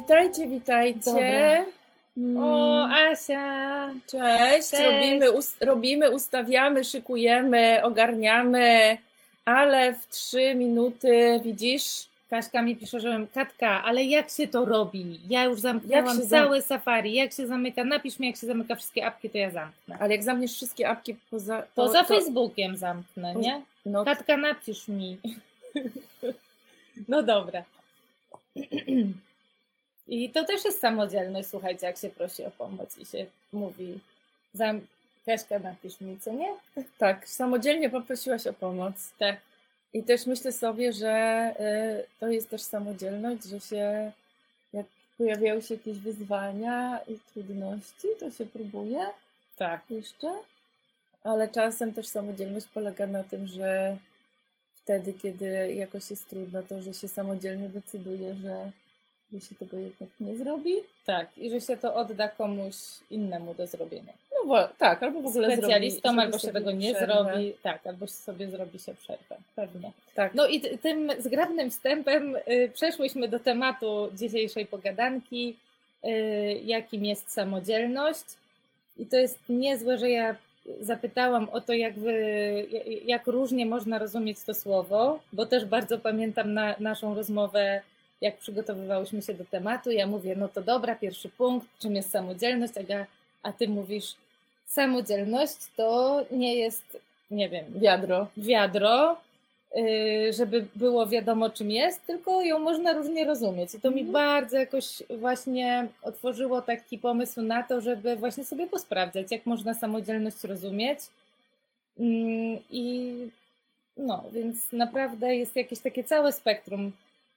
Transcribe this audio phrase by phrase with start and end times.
[0.00, 1.00] witajcie, witajcie.
[1.04, 1.64] Dobra.
[2.16, 3.90] Mm, O, Asia!
[4.06, 4.84] Cześć, Cześć.
[4.84, 8.98] Robimy, us, robimy, ustawiamy, szykujemy, ogarniamy,
[9.44, 15.20] ale w trzy minuty widzisz, Kaśka mi pisze, że Katka, ale jak się to robi?
[15.28, 17.14] Ja już zamknęłam się zam- całe safari.
[17.14, 17.84] Jak się zamyka?
[17.84, 19.96] Napisz mi, jak się zamyka wszystkie apki, to ja zamknę.
[20.00, 21.62] ale jak zamkniesz wszystkie apki poza...
[21.74, 23.62] To, za Facebookiem zamknę, to- nie?
[23.86, 25.18] No, Katka, napisz mi.
[27.08, 27.62] No dobra.
[30.08, 34.00] I to też jest samodzielność, słuchajcie, jak się prosi o pomoc i się mówi,
[34.54, 34.80] zam...
[35.26, 36.48] Kaśka, napisz mi, co nie?
[36.98, 38.94] tak, samodzielnie poprosiłaś o pomoc.
[39.18, 39.36] Tak.
[39.94, 41.54] I też myślę sobie, że
[42.04, 44.12] y, to jest też samodzielność, że się,
[44.72, 44.86] jak
[45.18, 49.06] pojawiają się jakieś wyzwania i trudności, to się próbuje
[49.56, 49.80] Tak.
[49.90, 50.32] jeszcze,
[51.24, 53.96] ale czasem też samodzielność polega na tym, że
[54.74, 58.70] wtedy, kiedy jakoś jest trudno, to że się samodzielnie decyduje, że,
[59.32, 60.74] się tego jednak nie zrobi.
[61.06, 62.74] Tak, i że się to odda komuś
[63.10, 64.12] innemu do zrobienia.
[64.32, 67.14] No bo, tak, albo w ogóle Specjalistom, zrobi, albo się tego nie przerwę.
[67.14, 67.52] zrobi.
[67.62, 69.36] Tak, albo sobie zrobi się przerwę.
[69.56, 69.92] Pewnie.
[70.14, 75.56] Tak, No i tym zgrabnym wstępem y, przeszłyśmy do tematu dzisiejszej pogadanki,
[76.04, 76.08] y,
[76.64, 78.24] jakim jest samodzielność.
[78.98, 80.36] I to jest niezłe, że ja
[80.80, 82.12] zapytałam o to, jak, wy,
[83.04, 87.82] jak różnie można rozumieć to słowo, bo też bardzo pamiętam na, naszą rozmowę,
[88.20, 89.90] jak przygotowywałyśmy się do tematu.
[89.90, 93.06] Ja mówię, no to dobra, pierwszy punkt, czym jest samodzielność, Aga,
[93.42, 94.14] a ty mówisz,
[94.66, 96.98] samodzielność to nie jest,
[97.30, 98.26] nie wiem, wiadro.
[98.36, 99.16] wiadro,
[99.76, 103.74] y, żeby było wiadomo czym jest, tylko ją można różnie rozumieć.
[103.74, 104.12] I to mi Mhm.
[104.12, 110.44] bardzo jakoś właśnie otworzyło taki pomysł na to, żeby właśnie sobie posprawdzać, jak można samodzielność
[110.44, 110.98] rozumieć.
[111.98, 113.14] Mm, I
[113.96, 116.92] no, więc naprawdę jest jakieś takie całe spektrum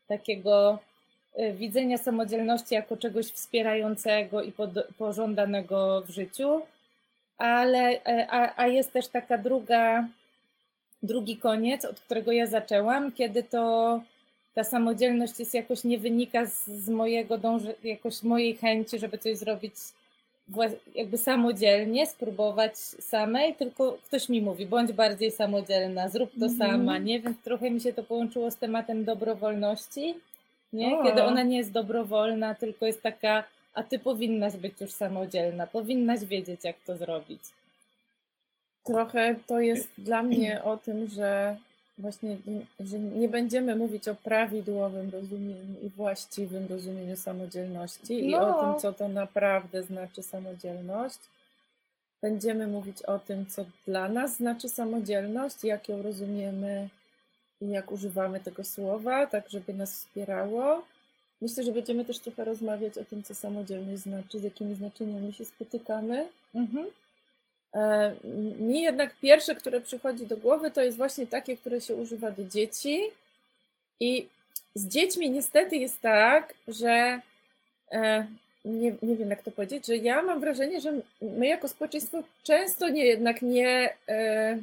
[0.10, 0.80] takiego
[1.40, 4.54] y, widzenia samodzielności jako czegoś wspierającego i
[4.98, 6.62] pożądanego w życiu,
[7.38, 10.08] ale e, a, a jest też taka druga,
[11.04, 14.02] drugi koniec, od którego ja zaczęłam, kiedy to
[14.54, 19.38] ta samodzielność jest jakoś nie wynika z, z mojego dąży, jakoś mojej chęci, żeby coś
[19.38, 19.74] zrobić
[20.96, 26.58] jakby samodzielnie, spróbować samej, tylko ktoś mi mówi, bądź bardziej samodzielna, zrób to Mhm.
[26.72, 27.20] sama, nie?
[27.20, 30.16] Więc trochę mi się to połączyło z tematem dobrowolności,
[30.74, 30.98] nie?
[31.00, 31.04] O.
[31.04, 33.44] Kiedy ona nie jest dobrowolna, tylko jest taka,
[33.74, 37.42] a ty powinnaś być już samodzielna, powinnaś wiedzieć, jak to zrobić.
[38.86, 41.58] Trochę to jest dla mnie o tym, że
[42.00, 42.38] właśnie
[42.80, 48.64] że nie będziemy mówić o prawidłowym rozumieniu i właściwym rozumieniu samodzielności i o No.
[48.64, 51.20] tym, co to naprawdę znaczy samodzielność.
[52.22, 56.90] Będziemy mówić o tym, co dla nas znaczy samodzielność, jak ją rozumiemy
[57.62, 60.82] i jak używamy tego słowa, tak żeby nas wspierało.
[61.42, 65.46] Myślę, że będziemy też trochę rozmawiać o tym, co samodzielność znaczy, z jakimi znaczeniami się
[65.46, 66.28] spotykamy.
[66.56, 66.86] Mhm.
[67.76, 68.16] E,
[68.60, 72.44] Mi jednak pierwsze, które przychodzi do głowy, to jest właśnie takie, które się używa do
[72.44, 73.02] dzieci.
[74.00, 74.28] I
[74.76, 77.22] z dziećmi niestety jest tak, że
[77.92, 78.28] e,
[78.66, 82.90] nie, nie wiem jak to powiedzieć, że ja mam wrażenie, że my jako społeczeństwo często
[82.90, 84.58] nie jednak nie, e,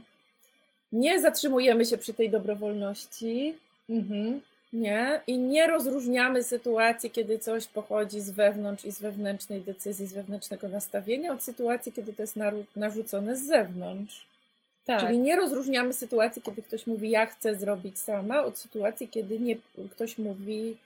[0.92, 3.54] nie zatrzymujemy się przy tej dobrowolności.
[3.90, 4.40] Mhm.
[4.72, 5.20] Nie?
[5.26, 10.68] I nie rozróżniamy sytuacji, kiedy coś pochodzi z wewnątrz i z wewnętrznej decyzji, z wewnętrznego
[10.68, 12.36] nastawienia, od sytuacji, kiedy to jest
[12.76, 14.26] narzucone z zewnątrz.
[14.84, 15.00] Tak.
[15.00, 19.56] Czyli nie rozróżniamy sytuacji, kiedy ktoś mówi, ja chcę zrobić sama, od sytuacji, kiedy nie,
[19.90, 20.76] ktoś mówi,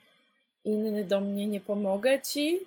[0.65, 2.59] inny do mnie nie pomogę ci.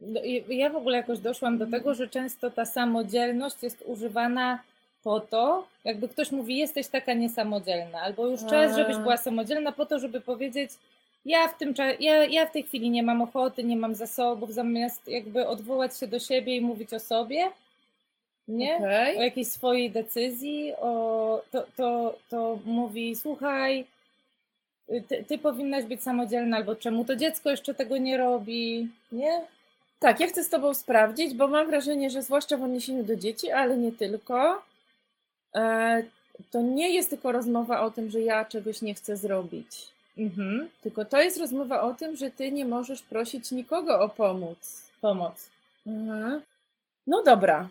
[0.00, 4.58] No Ja w ogóle jakoś doszłam do tego, że często ta samodzielność jest używana
[5.06, 9.86] po to, jakby ktoś mówi, jesteś taka niesamodzielna, albo już czas, żebyś była samodzielna, po
[9.86, 10.70] to, żeby powiedzieć,
[11.24, 15.08] ja w tym ja, ja w tej chwili nie mam ochoty, nie mam zasobów, zamiast
[15.08, 17.48] jakby odwołać się do siebie i mówić o sobie,
[18.48, 18.76] nie?
[18.76, 19.18] Okej.
[19.18, 23.84] O jakiejś swojej decyzji, o, to, to, to mówi, słuchaj,
[25.08, 29.40] ty, ty powinnaś być samodzielna, albo czemu to dziecko jeszcze tego nie robi, nie?
[29.98, 33.50] Tak, ja chcę z Tobą sprawdzić, bo mam wrażenie, że zwłaszcza w odniesieniu do dzieci,
[33.50, 34.62] ale nie tylko,
[36.50, 39.68] to nie jest tylko rozmowa o tym, że ja czegoś nie chcę zrobić.
[40.18, 40.68] Mhm.
[40.82, 44.82] Tylko to jest rozmowa o tym, że ty nie możesz prosić nikogo o pomoc.
[45.00, 45.50] Pomoc.
[45.86, 46.42] Mhm.
[47.06, 47.68] No dobra.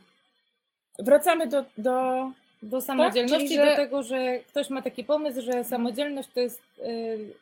[0.99, 1.65] Wracamy do.
[1.77, 2.31] do...
[2.63, 6.61] Do samodzielności, czyli że- do tego, że ktoś ma taki pomysł, że samodzielność to jest
[6.79, 7.33] y, y,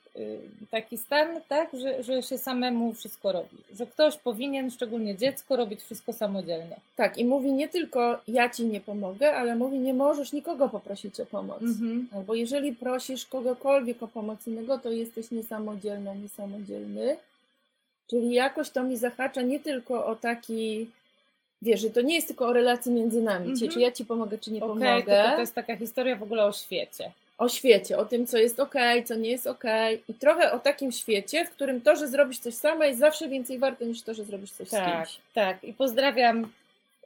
[0.72, 3.58] taki stan, tak, że, że się samemu wszystko robi.
[3.80, 6.76] Że ktoś powinien, szczególnie dziecko, robić wszystko samodzielnie.
[6.96, 11.20] Tak, i mówi nie tylko ja ci nie pomogę, ale mówi nie możesz nikogo poprosić
[11.20, 11.62] o pomoc.
[11.62, 12.08] Mhm.
[12.16, 17.18] Albo jeżeli prosisz kogokolwiek o pomoc innego, to jesteś niesamodzielna, niesamodzielny.
[18.10, 20.90] Czyli jakoś to mi zahacza nie tylko o taki,
[21.62, 23.72] wiesz, że to nie jest tylko o relacji między nami, Mhm.
[23.72, 25.04] czy ja ci pomogę, czy nie Okej, pomogę.
[25.04, 27.12] tylko to jest taka historia w ogóle o świecie.
[27.38, 28.76] O świecie, o tym, co jest ok,
[29.06, 29.64] co nie jest ok.
[30.10, 33.60] I trochę o takim świecie, w którym to, że zrobisz coś sama, jest zawsze więcej
[33.60, 35.18] warte niż to, że zrobisz coś z Tak, kimś.
[35.34, 35.64] tak.
[35.64, 36.52] I pozdrawiam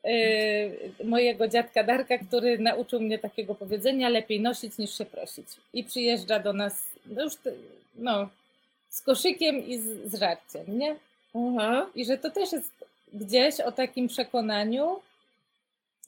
[0.05, 5.45] y, mojego dziadka Darka, który nauczył mnie takiego powiedzenia, lepiej nosić niż się prosić.
[5.73, 7.33] I przyjeżdża do nas, no już
[7.95, 8.29] no,
[8.89, 10.95] z koszykiem i z, z żarciem, nie?
[11.35, 11.87] Aha.
[11.95, 12.71] I że to też jest
[13.13, 14.99] gdzieś o takim przekonaniu,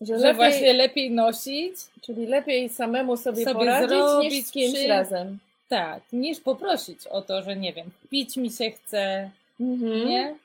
[0.01, 4.51] Że, że lepiej, właśnie lepiej nosić, Czyli lepiej samemu sobie, Sobie poradzić zrobić niż z
[4.51, 5.38] kimś przy- razem.
[5.69, 9.30] tak, niż poprosić o to, że nie wiem, pić mi się chce,
[9.60, 10.07] Mhm.
[10.07, 10.36] nie?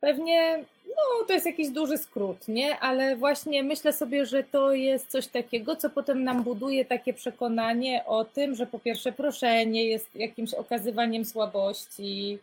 [0.00, 2.78] Pewnie, no to jest jakiś duży skrót, nie?
[2.78, 8.04] Ale właśnie myślę sobie, że to jest coś takiego, co potem nam buduje takie przekonanie
[8.06, 12.38] o tym, że po pierwsze proszenie jest jakimś okazywaniem słabości,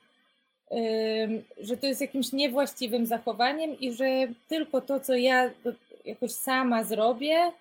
[1.62, 4.06] że to jest jakimś niewłaściwym zachowaniem i że
[4.48, 5.50] tylko to, co ja
[6.06, 7.52] jakoś sama zrobię,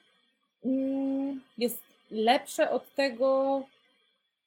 [0.65, 1.79] ym, jest
[2.11, 3.63] lepsze od tego,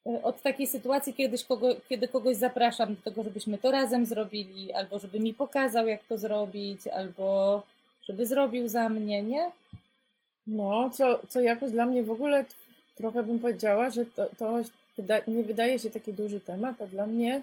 [0.06, 4.72] y, od takiej sytuacji, kiedyś kogo, kiedy kogoś zapraszam do tego, żebyśmy to razem zrobili,
[4.72, 7.62] albo żeby mi pokazał, jak to zrobić, albo
[8.08, 9.50] żeby zrobił za mnie, nie?
[10.46, 12.44] No, co, co jakoś dla mnie w ogóle
[12.96, 14.58] trochę bym powiedziała, że to, to
[15.26, 17.42] nie wydaje się taki duży temat, a dla mnie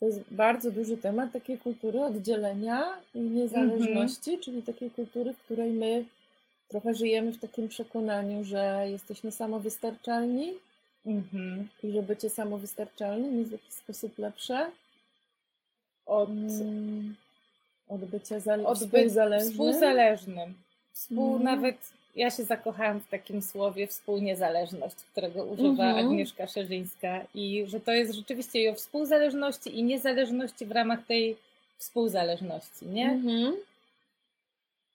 [0.00, 2.84] to jest bardzo duży temat takiej kultury oddzielenia
[3.14, 6.04] i niezależności, czyli takiej kultury, w której my
[6.68, 10.52] trochę żyjemy w takim przekonaniu, że jesteśmy samowystarczalni
[11.06, 11.68] Mhm.
[11.82, 14.70] i że bycie samowystarczalnym jest w jakiś sposób lepsze
[16.06, 17.14] Od, mm,
[17.88, 19.50] od bycia zale- od by, współzależnym.
[19.52, 20.54] współzależnym.
[20.92, 21.42] Współ, Mhm.
[21.44, 21.76] Nawet
[22.16, 26.06] ja się zakochałam w takim słowie współniezależność, którego używa Mhm.
[26.06, 31.36] Agnieszka Szerzyńska i że to jest rzeczywiście i o współzależności i niezależności w ramach tej
[31.78, 33.10] współzależności, nie?
[33.10, 33.56] Mhm.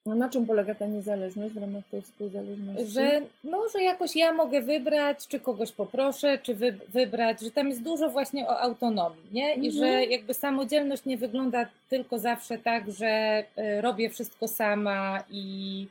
[0.05, 2.85] A na czym polega ta niezależność w ramach tej współzależności?
[2.85, 7.69] Że, no, że jakoś ja mogę wybrać, czy kogoś poproszę, czy wy, wybrać, że tam
[7.69, 9.53] jest dużo właśnie o autonomii, nie?
[9.55, 9.71] I Mhm.
[9.73, 15.87] że jakby samodzielność nie wygląda tylko zawsze tak, że y, robię wszystko sama i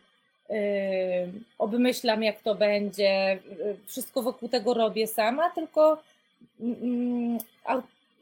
[1.59, 6.03] obmyślam, jak to będzie, y, wszystko wokół tego robię sama, tylko
[6.61, 7.39] mm,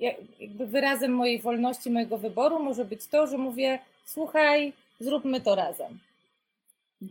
[0.00, 5.54] ja- jakby wyrazem mojej wolności, mojego wyboru może być to, że mówię, słuchaj, zróbmy to
[5.54, 5.98] razem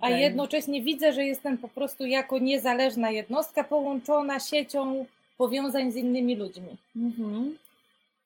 [0.01, 0.21] a Okej.
[0.21, 5.05] jednocześnie widzę, że jestem po prostu jako niezależna jednostka połączona siecią
[5.37, 6.77] powiązań z innymi ludźmi.
[6.95, 7.57] Mhm.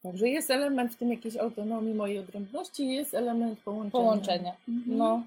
[0.03, 3.91] Także jest element w tym jakiejś autonomii mojej odrębności, jest element połączenia.
[3.91, 4.51] Połączenia.
[4.69, 4.97] Mhm.
[4.97, 5.23] No,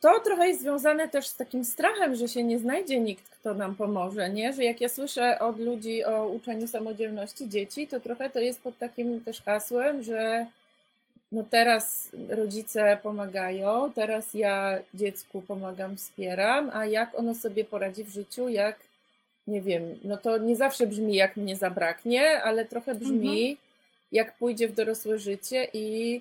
[0.00, 3.74] To trochę jest związane też z takim strachem, że się nie znajdzie nikt, kto nam
[3.74, 4.52] pomoże, nie?
[4.52, 8.78] Że jak ja słyszę od ludzi o uczeniu samodzielności dzieci, to trochę to jest pod
[8.78, 10.46] takim też hasłem, że
[11.32, 18.08] no teraz rodzice pomagają, teraz ja dziecku pomagam, wspieram, a jak ono sobie poradzi w
[18.08, 18.76] życiu, jak
[19.46, 23.56] nie wiem, no to nie zawsze brzmi jak mnie zabraknie, ale trochę brzmi
[24.12, 26.20] jak pójdzie w dorosłe życie i e,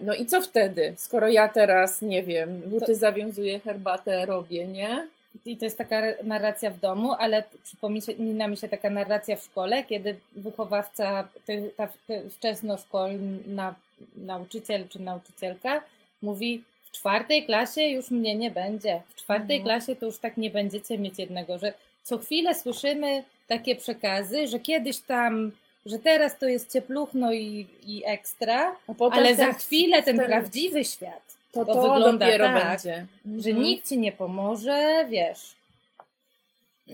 [0.00, 5.06] no i co wtedy, skoro ja teraz, nie wiem, buty zawiązuję, herbatę robię, nie?
[5.46, 9.84] i to jest taka narracja w domu, ale przypomina mi się taka narracja w szkole,
[9.84, 11.28] kiedy wychowawca,
[11.76, 11.88] ta
[12.30, 13.74] wczesnoszkolna
[14.16, 15.82] nauczyciel czy nauczycielka
[16.22, 19.62] mówi, w czwartej klasie już mnie nie będzie, w czwartej Mhm.
[19.64, 21.72] klasie to już tak nie będziecie mieć jednego, że
[22.02, 25.52] co chwilę słyszymy takie przekazy, że kiedyś tam,
[25.86, 28.76] że teraz to jest ciepluchno i, i ekstra,
[29.10, 33.06] ale za chwilę ten ten- prawdziwy świat, to, to to wygląda dopiero tak, będzie.
[33.38, 33.62] że Mhm.
[33.66, 35.54] nikt ci nie pomoże, wiesz.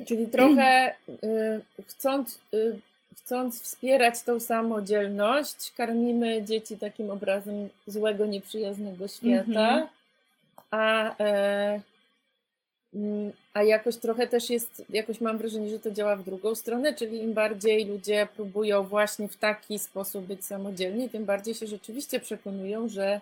[0.07, 2.79] Czyli trochę y, chcąc, y,
[3.19, 9.87] chcąc wspierać tą samodzielność, karmimy dzieci takim obrazem złego, nieprzyjaznego świata, Mhm.
[10.71, 11.81] a, mm,
[13.55, 17.23] a jakoś trochę też jest, jakoś mam wrażenie, że to działa w drugą stronę, czyli
[17.23, 22.89] im bardziej ludzie próbują właśnie w taki sposób być samodzielni, tym bardziej się rzeczywiście przekonują,
[22.89, 23.21] że,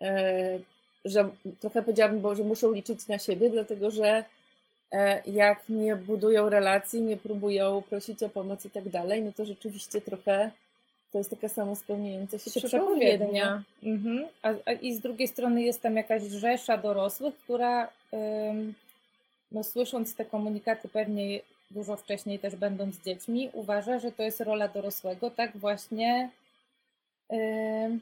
[0.00, 0.58] e,
[1.04, 1.28] że
[1.60, 4.24] trochę powiedziałabym, bo że muszą liczyć na siebie, dlatego że
[4.92, 9.44] e, jak nie budują relacji, nie próbują prosić o pomoc i tak dalej, no to
[9.44, 10.50] rzeczywiście trochę
[11.12, 13.16] to jest taka samospełniająca się, Się przepowiednia.
[13.18, 13.62] przepowiednia.
[13.82, 14.26] Mhm.
[14.42, 17.88] A, a, I z drugiej strony jest tam jakaś rzesza dorosłych, która
[18.50, 18.74] ym,
[19.52, 21.40] no, słysząc te komunikaty pewnie
[21.70, 26.30] dużo wcześniej też będąc dziećmi, uważa, że to jest rola dorosłego, tak właśnie
[27.32, 28.00] ym,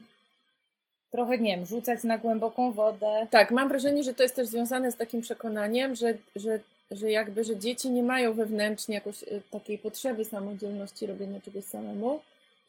[1.11, 3.27] trochę, nie wiem, rzucać na głęboką wodę.
[3.31, 6.59] Tak, mam wrażenie, że to jest też związane z takim przekonaniem, że, że
[6.91, 12.19] że jakby, że dzieci nie mają wewnętrznie jakoś y, takiej potrzeby samodzielności robienia czegoś samemu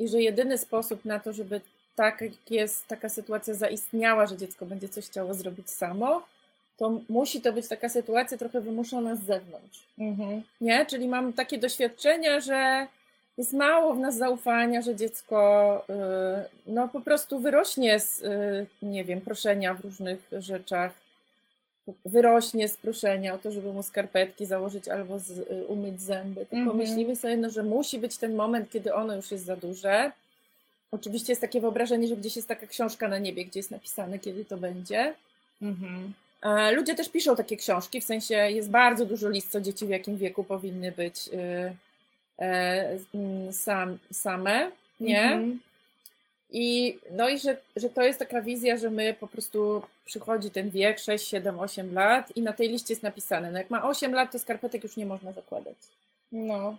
[0.03, 1.61] i że jedyny sposób na to, żeby
[1.97, 6.23] tak jest, taka sytuacja zaistniała, że dziecko będzie coś chciało zrobić samo,
[6.77, 9.87] to musi to być taka sytuacja trochę wymuszona z zewnątrz.
[9.99, 10.43] Mhm.
[10.61, 10.87] Nie?
[10.87, 12.87] Czyli mam takie doświadczenia, że
[13.39, 15.93] jest mało w nas zaufania, że dziecko y,
[16.67, 20.93] no po prostu wyrośnie z, y, nie wiem, proszenia w różnych rzeczach,
[22.05, 26.47] wyrośnie z proszenia o to, żeby mu skarpetki założyć albo z, y, umyć zęby.
[26.47, 26.77] Tylko -hmm.
[26.77, 30.13] myślimy sobie, no, że musi być ten moment, kiedy ono już jest za duże.
[30.91, 34.45] Oczywiście jest takie wyobrażenie, że gdzieś jest taka książka na niebie, gdzie jest napisane, kiedy
[34.45, 35.15] to będzie.
[35.63, 36.13] Mm -hmm.
[36.75, 40.17] Ludzie też piszą takie książki, w sensie jest bardzo dużo list, co dzieci w jakim
[40.17, 41.31] wieku powinny być
[42.43, 44.71] E, mm, sam, same,
[45.01, 45.23] nie?
[45.23, 45.61] Mhm.
[46.53, 50.71] I, no i że, że to jest taka wizja, że my po prostu przychodzi ten
[50.71, 54.15] wiek 6, 7, 8 lat i na tej liście jest napisane, no jak ma 8
[54.15, 55.77] lat, to skarpetek już nie można zakładać.
[56.33, 56.77] No.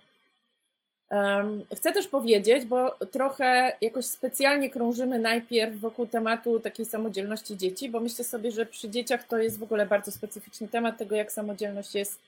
[1.11, 7.89] Um, chcę też powiedzieć, bo trochę jakoś specjalnie krążymy najpierw wokół tematu takiej samodzielności dzieci,
[7.89, 11.31] bo myślę sobie, że przy dzieciach to jest w ogóle bardzo specyficzny temat tego, jak
[11.31, 12.19] samodzielność jest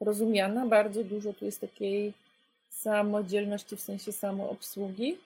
[0.00, 0.66] rozumiana.
[0.66, 2.12] Bardzo dużo tu jest takiej
[2.70, 5.16] samodzielności w sensie samoobsługi.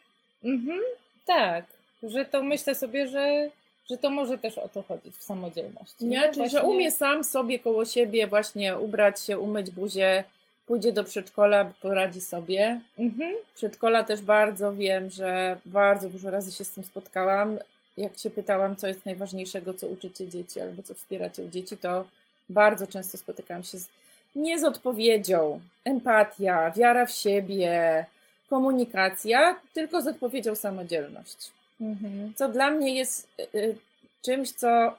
[0.45, 0.81] Mhm,
[1.27, 1.65] tak,
[2.03, 3.51] że to myślę sobie, że,
[3.91, 6.05] że to może też o to chodzić w samodzielności.
[6.05, 6.59] Nie, Czyli, właśnie...
[6.59, 10.25] że umie sam sobie koło siebie właśnie ubrać się, umyć buzię,
[10.67, 12.81] pójdzie do przedszkola, poradzi sobie.
[12.99, 13.35] Mhm.
[13.55, 17.59] Przedszkola też bardzo wiem, że bardzo dużo razy się z tym spotkałam.
[17.97, 22.05] Jak się pytałam, co jest najważniejszego, co uczycie dzieci albo co wspieracie u dzieci, to
[22.49, 23.89] bardzo często spotykałam się z
[24.37, 28.07] nie z odpowiedzią, empatia, wiara w siebie,
[28.51, 31.51] komunikacja, tylko z odpowiedzią samodzielność.
[31.81, 32.33] Mhm.
[32.37, 33.77] Co dla mnie jest y, y,
[34.23, 34.97] czymś, co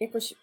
[0.00, 0.34] jakoś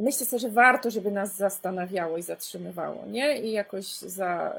[0.00, 3.40] myślę sobie, że warto, żeby nas zastanawiało i zatrzymywało, nie?
[3.40, 4.54] I jakoś za.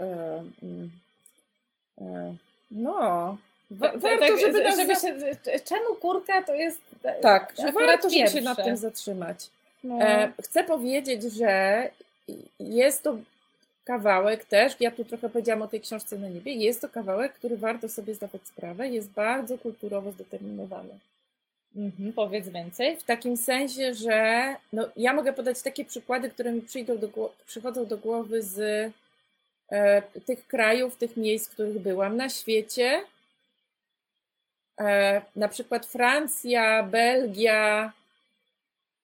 [2.02, 2.36] Y,
[2.72, 3.38] no.
[3.72, 5.20] warto, tak, żeby, nas żeby się,
[5.66, 6.82] Czemu kurka to jest.
[7.22, 9.50] Tak, że warto, żeby się nad tym zatrzymać.
[9.84, 10.02] No.
[10.02, 11.90] E, chcę powiedzieć, że
[12.60, 13.18] jest to
[13.84, 17.58] kawałek też, ja tu trochę powiedziałam o tej książce na niebie, jest to kawałek, który
[17.58, 21.00] warto sobie zdawać sprawę, jest bardzo kulturowo zdeterminowany.
[21.76, 22.98] Mhm, powiedz więcej.
[22.98, 27.86] W takim sensie, że no, ja mogę podać takie przykłady, które mi przyjdą do, przychodzą
[27.86, 28.60] do głowy z
[29.70, 33.04] e, tych krajów, tych miejsc, w których byłam na świecie.
[34.80, 37.94] E, na przykład Francja, Belgia,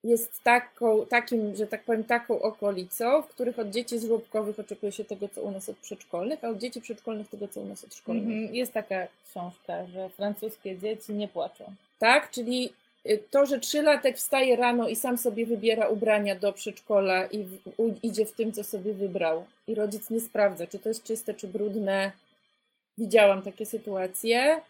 [0.03, 5.06] jest taką, takim, że tak powiem, taką okolicą, w których od dzieci żłobkowych oczekuje się
[5.06, 7.96] tego, co u nas od przedszkolnych, a od dzieci przedszkolnych tego, co u nas od
[7.96, 8.25] szkolnych.
[8.25, 11.63] Mhm, jest taka książka, że francuskie dzieci nie płaczą.
[12.00, 12.74] Tak, czyli
[13.10, 17.60] y, to, że trzylatek wstaje rano i sam sobie wybiera ubrania do przedszkola i w,
[18.03, 21.48] idzie w tym, co sobie wybrał, i rodzic nie sprawdza, czy to jest czyste, czy
[21.48, 22.12] brudne.
[22.98, 24.62] Widziałam takie sytuacje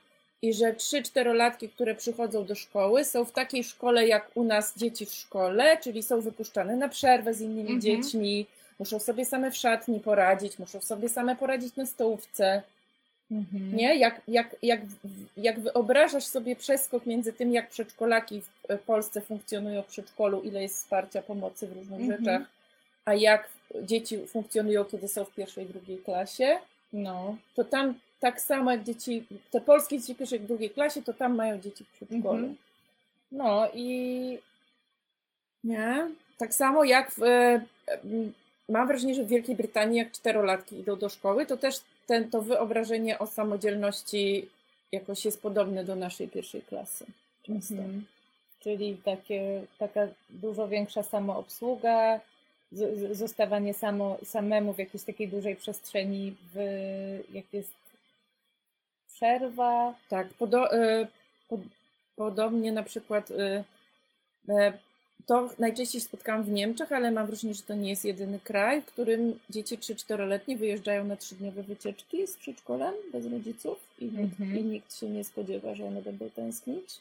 [0.42, 4.78] i że trzy czterolatki, które przychodzą do szkoły, są w takiej szkole jak u nas
[4.78, 7.82] dzieci w szkole, czyli są wypuszczane na przerwę z innymi mhm.
[7.82, 8.46] dziećmi,
[8.80, 12.62] muszą sobie same w szatni poradzić, muszą sobie same poradzić na stołówce.
[13.32, 13.76] Mhm.
[13.76, 13.96] Nie?
[13.96, 14.82] Jak, jak, jak,
[15.38, 20.76] jak wyobrażasz sobie przeskok między tym, jak przedszkolaki w Polsce funkcjonują w przedszkolu, ile jest
[20.76, 22.20] wsparcia, pomocy w różnych mhm.
[22.20, 22.42] rzeczach,
[23.06, 23.50] a jak
[23.82, 26.60] dzieci funkcjonują, kiedy są w pierwszej, drugiej klasie,
[26.94, 31.14] no, to tam tak samo jak dzieci, te polskie dzieci w pierwszej, drugiej klasie, to
[31.14, 32.38] tam mają dzieci w przedszkolu.
[32.38, 32.56] Mhm.
[33.32, 34.40] No i
[35.64, 36.08] nie,
[36.38, 37.62] tak samo jak w, e,
[38.70, 42.42] mam wrażenie, że w Wielkiej Brytanii jak czterolatki idą do szkoły, to też ten, to
[42.42, 44.50] wyobrażenie o samodzielności
[44.92, 47.06] jakoś jest podobne do naszej pierwszej klasy.
[47.44, 47.74] Często.
[47.74, 48.06] Mhm.
[48.60, 52.20] Czyli takie, taka dużo większa samoobsługa,
[53.12, 56.58] zostawanie samo, samemu w jakiejś takiej dużej przestrzeni, w,
[57.34, 57.79] jak jest
[59.20, 59.94] przerwa.
[60.10, 61.08] Tak, podo, y,
[61.50, 61.60] pod,
[62.16, 63.64] podobnie na przykład y,
[64.50, 64.54] y,
[65.26, 68.86] to najczęściej spotkałam w Niemczech, ale mam wrażenie, że to nie jest jedyny kraj, w
[68.86, 74.40] którym dzieci 3-4-letnie wyjeżdżają na trzydniowe wycieczki z przedszkolem bez rodziców i, mm -hmm.
[74.40, 77.00] nikt, i nikt się nie spodziewa, że one będą tęsknić.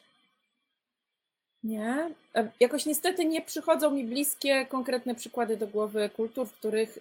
[1.65, 2.11] Nie.
[2.35, 6.99] E, jakoś niestety nie przychodzą mi bliskie, konkretne przykłady do głowy kultur, w których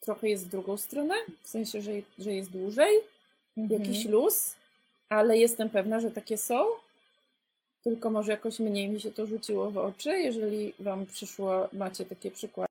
[0.00, 2.94] trochę jest w drugą stronę, w sensie, że, że jest dłużej,
[3.56, 3.82] mhm.
[3.82, 4.57] jakiś luz,
[5.08, 6.66] ale jestem pewna, że takie są.
[7.84, 12.30] Tylko może jakoś mniej mi się to rzuciło w oczy, jeżeli Wam przyszło, macie takie
[12.30, 12.68] przykłady.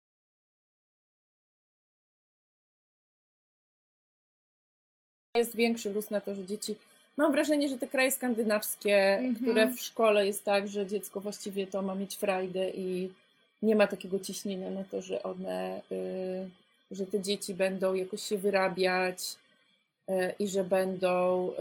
[5.38, 6.75] Jest większy luz na to, że dzieci
[7.17, 9.41] Mam wrażenie, że te kraje skandynawskie, mm -hmm.
[9.41, 13.10] które w szkole jest tak, że dziecko właściwie to ma mieć frajdę i
[13.62, 16.50] nie ma takiego ciśnienia na to, że one, y,
[16.91, 19.36] że te dzieci będą jakoś się wyrabiać
[20.40, 21.54] i że będą, y,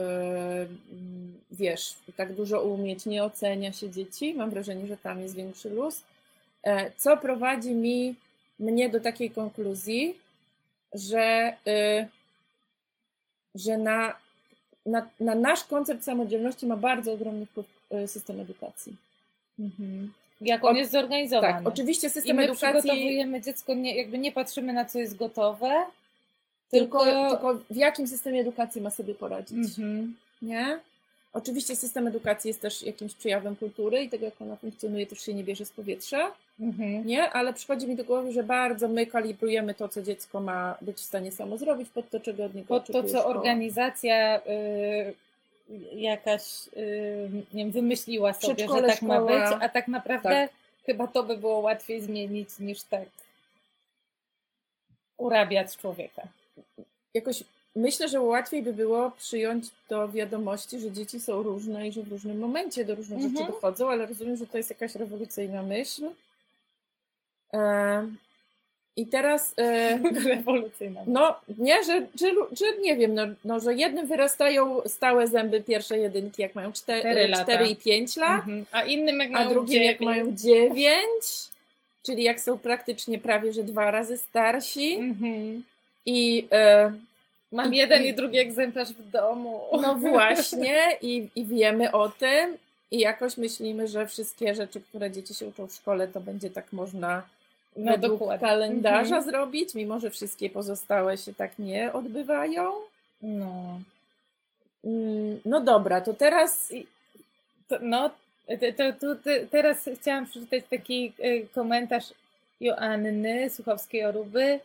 [1.50, 4.34] wiesz, tak dużo umieć, nie ocenia się dzieci.
[4.34, 6.02] Mam wrażenie, że tam jest większy luz.
[6.62, 8.14] E, co prowadzi mi,
[8.58, 10.18] mnie do takiej konkluzji,
[10.94, 11.56] że,
[13.54, 14.16] że na,
[14.86, 17.66] na, na nasz koncept samodzielności ma bardzo ogromny wpływ
[18.06, 18.96] system edukacji.
[19.58, 20.12] Mhm.
[20.40, 21.52] Jak on jest zorganizowany.
[21.52, 22.80] Tak, oczywiście system I my edukacji.
[22.80, 25.86] przygotowujemy dziecko, nie, jakby nie patrzymy na co jest gotowe,
[26.70, 29.78] tylko, tylko, tylko w jakim systemie edukacji ma sobie poradzić.
[29.78, 30.16] Mhm.
[30.42, 30.78] Nie?
[31.32, 35.34] Oczywiście system edukacji jest też jakimś przejawem kultury i tego, jak ona funkcjonuje, też się
[35.34, 36.32] nie bierze z powietrza.
[36.60, 37.06] Mhm.
[37.06, 37.30] Nie?
[37.30, 41.00] Ale przychodzi mi do głowy, że bardzo my kalibrujemy to, co dziecko ma być w
[41.00, 43.24] stanie samo zrobić, pod to, czego od niego Pod to, co szkoła.
[43.24, 45.14] organizacja y,
[45.92, 46.42] jakaś,
[46.76, 49.20] yy, nie wiem, wymyśliła sobie, że tak szkoła.
[49.20, 50.50] ma być, a tak naprawdę tak.
[50.86, 53.08] chyba to by było łatwiej zmienić niż tak
[55.16, 56.22] urabiać człowieka.
[57.16, 57.44] Jakoś
[57.76, 62.08] myślę, że łatwiej by było przyjąć do wiadomości, że dzieci są różne i że w
[62.08, 63.36] różnym momencie do różnych mhm.
[63.36, 66.10] rzeczy dochodzą, ale rozumiem, że to jest jakaś rewolucyjna myśl.
[67.52, 68.06] E,
[68.96, 69.54] i teraz.
[69.58, 69.98] E,
[70.34, 71.00] Rewolucyjna.
[71.06, 75.98] No, nie, że, że, że nie wiem, no, no, że jednym wyrastają stałe zęby pierwsze
[75.98, 78.66] jedynki, jak mają 4, 4 i 5 lat, mhm.
[78.72, 79.90] a innym jak mają a drugim 9.
[79.92, 81.04] jak mają 9,
[82.02, 84.94] czyli jak są praktycznie prawie że dwa razy starsi.
[84.94, 85.62] Mhm.
[86.06, 86.48] I.
[86.52, 86.92] E,
[87.52, 89.60] Mam jeden i, i drugi egzemplarz w domu.
[89.82, 92.56] No właśnie, i, i wiemy o tym,
[92.90, 96.72] i jakoś myślimy, że wszystkie rzeczy, które dzieci się uczą w szkole, to będzie tak
[96.72, 97.22] można
[97.76, 98.48] no, według dokładnie.
[98.48, 99.24] kalendarza mhm.
[99.24, 102.72] zrobić, mimo że wszystkie pozostałe się tak nie odbywają.
[103.22, 103.80] No.
[104.84, 106.72] Mm, no dobra, to teraz.
[107.68, 108.10] To, no,
[108.46, 112.04] to, to, to, teraz chciałam przeczytać taki y, komentarz
[112.60, 114.60] Joanny Słuchowskiej-Oruby, y,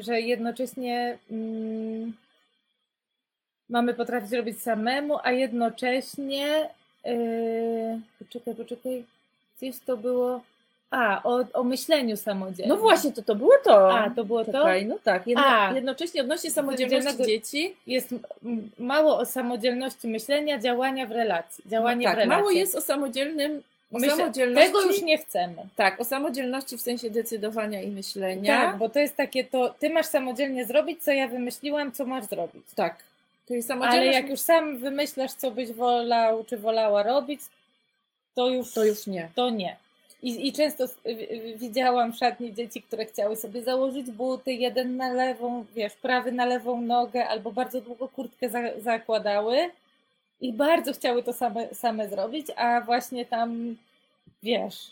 [0.00, 2.12] że jednocześnie mm,
[3.68, 6.68] mamy potrafić robić samemu, a jednocześnie.
[7.04, 9.04] Yy, poczekaj, poczekaj,
[9.58, 10.40] gdzieś to było
[10.94, 12.76] a, o, o myśleniu samodzielnym.
[12.76, 13.98] No właśnie, to to było to.
[13.98, 14.88] A, to było Czekaj, to?
[14.88, 17.76] No tak, jedno, A, jednocześnie odnośnie samodzielności dzieci.
[17.86, 18.14] Jest
[18.78, 21.64] mało o samodzielności myślenia, działania w relacji.
[21.66, 22.42] Działanie no tak, w relacji.
[22.42, 23.62] mało jest o samodzielnym
[23.94, 24.72] o Myślę, samodzielności.
[24.72, 25.56] Tego już nie chcemy.
[25.76, 28.56] Tak, o samodzielności w sensie decydowania i myślenia.
[28.56, 32.24] Tak, bo to jest takie to, ty masz samodzielnie zrobić, co ja wymyśliłam, co masz
[32.24, 32.64] zrobić.
[32.74, 32.96] Tak.
[33.46, 34.08] To jest samodzielność...
[34.08, 37.40] Ale jak już sam wymyślasz, co byś wolał, czy wolała robić,
[38.34, 39.28] to już, to już nie.
[39.34, 39.76] To nie.
[40.22, 40.84] I, I często
[41.56, 46.46] widziałam w szatni dzieci, które chciały sobie założyć buty, jeden na lewą, wiesz, prawy na
[46.46, 49.70] lewą nogę, albo bardzo długo kurtkę za, zakładały
[50.44, 53.76] i bardzo chciały to same, same zrobić, a właśnie tam,
[54.42, 54.90] wiesz,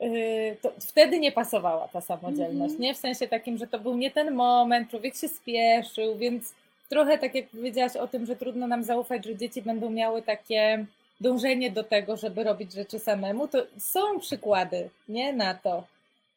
[0.00, 2.94] yy, wtedy nie pasowała ta samodzielność, mm nie?
[2.94, 6.54] W sensie takim, że to był nie ten moment, człowiek się spieszył, więc
[6.88, 10.86] trochę tak jak powiedziałaś o tym, że trudno nam zaufać, że dzieci będą miały takie
[11.20, 15.84] dążenie do tego, żeby robić rzeczy samemu, to są przykłady, nie na to.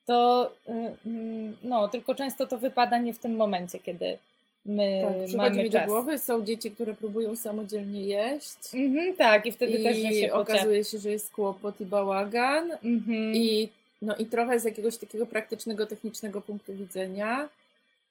[0.06, 0.72] To y,
[1.06, 4.18] mm, no, tylko często to wypada nie w tym momencie, kiedy
[4.66, 5.82] my tak, mamy mi czas.
[5.82, 8.58] do głowy, są dzieci, które próbują samodzielnie jeść.
[8.74, 12.72] Mhm, tak, i wtedy I też się okazuje się, że jest kłopot i bałagan.
[12.72, 13.36] Mhm.
[13.36, 13.70] I,
[14.02, 17.50] no, I trochę z jakiegoś takiego praktycznego, technicznego punktu widzenia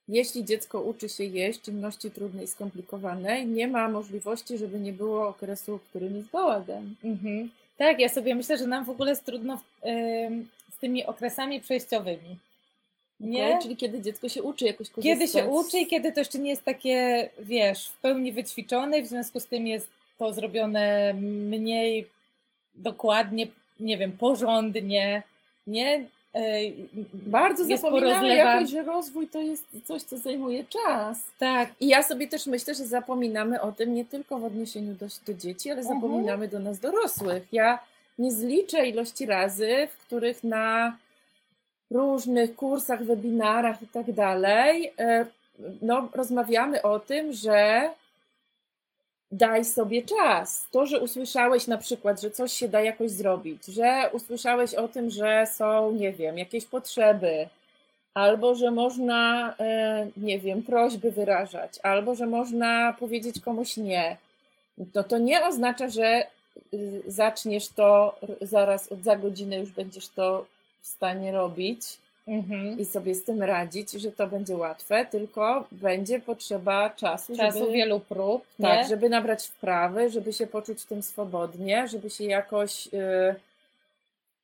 [0.09, 5.79] jeśli dziecko uczy się jeść czynności trudnej, skomplikowanej, nie ma możliwości, żeby nie było okresu,
[5.79, 6.95] w którym jest bałagan.
[7.05, 7.51] Mhm.
[7.79, 9.61] Tak, ja sobie myślę, że nam w ogóle jest trudno
[10.73, 12.37] z tymi okresami przejściowymi.
[13.23, 13.49] Nie?
[13.49, 15.19] Okay, czyli kiedy dziecko się uczy jakoś korzystać.
[15.19, 19.07] Kiedy się uczy i kiedy to jeszcze nie jest takie, wiesz, w pełni wyćwiczone, w
[19.07, 21.15] związku z tym jest to zrobione
[21.49, 22.07] mniej
[22.75, 23.47] dokładnie,
[23.81, 25.23] nie wiem, porządnie,
[25.67, 26.05] nie?
[27.15, 31.19] Bardzo zapominamy jakoś, że rozwój to jest coś, co zajmuje czas.
[31.39, 31.71] Tak.
[31.81, 35.35] I ja sobie też myślę, że zapominamy o tym nie tylko w odniesieniu do, do
[35.35, 36.01] dzieci, ale mhm.
[36.01, 37.43] zapominamy do nas dorosłych.
[37.53, 37.79] Ja
[38.19, 40.97] nie zliczę ilości razy, w których na
[41.93, 45.27] różnych kursach, webinarach i tak dalej, e,
[45.83, 47.91] no, rozmawiamy o tym, że
[49.33, 50.67] daj sobie czas.
[50.71, 55.11] To, że usłyszałeś na przykład, że coś się da jakoś zrobić, że usłyszałeś o tym,
[55.11, 57.49] że są, nie wiem, jakieś potrzeby,
[58.15, 64.17] albo że można, e, nie wiem, prośby wyrażać, albo że można powiedzieć komuś nie,
[64.95, 66.27] no to nie oznacza, że
[66.75, 70.45] y, zaczniesz to zaraz za godzinę już będziesz to
[70.83, 72.79] w stanie robić mhm.
[72.79, 77.37] i sobie z tym radzić, że to będzie łatwe, tylko będzie potrzeba czasu.
[77.37, 78.47] Czasu, żeby, wielu prób.
[78.63, 82.87] Tak, żeby nabrać wprawy, żeby się poczuć tym swobodnie, żeby się jakoś.
[82.87, 83.35] Yy,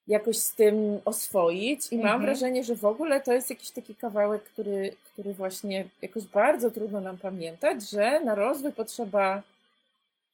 [0.09, 2.23] jakoś z tym oswoić i mam Mhm.
[2.23, 7.01] wrażenie, że w ogóle to jest jakiś taki kawałek, który, który właśnie jakoś bardzo trudno
[7.01, 9.43] nam pamiętać, że na rozwój potrzeba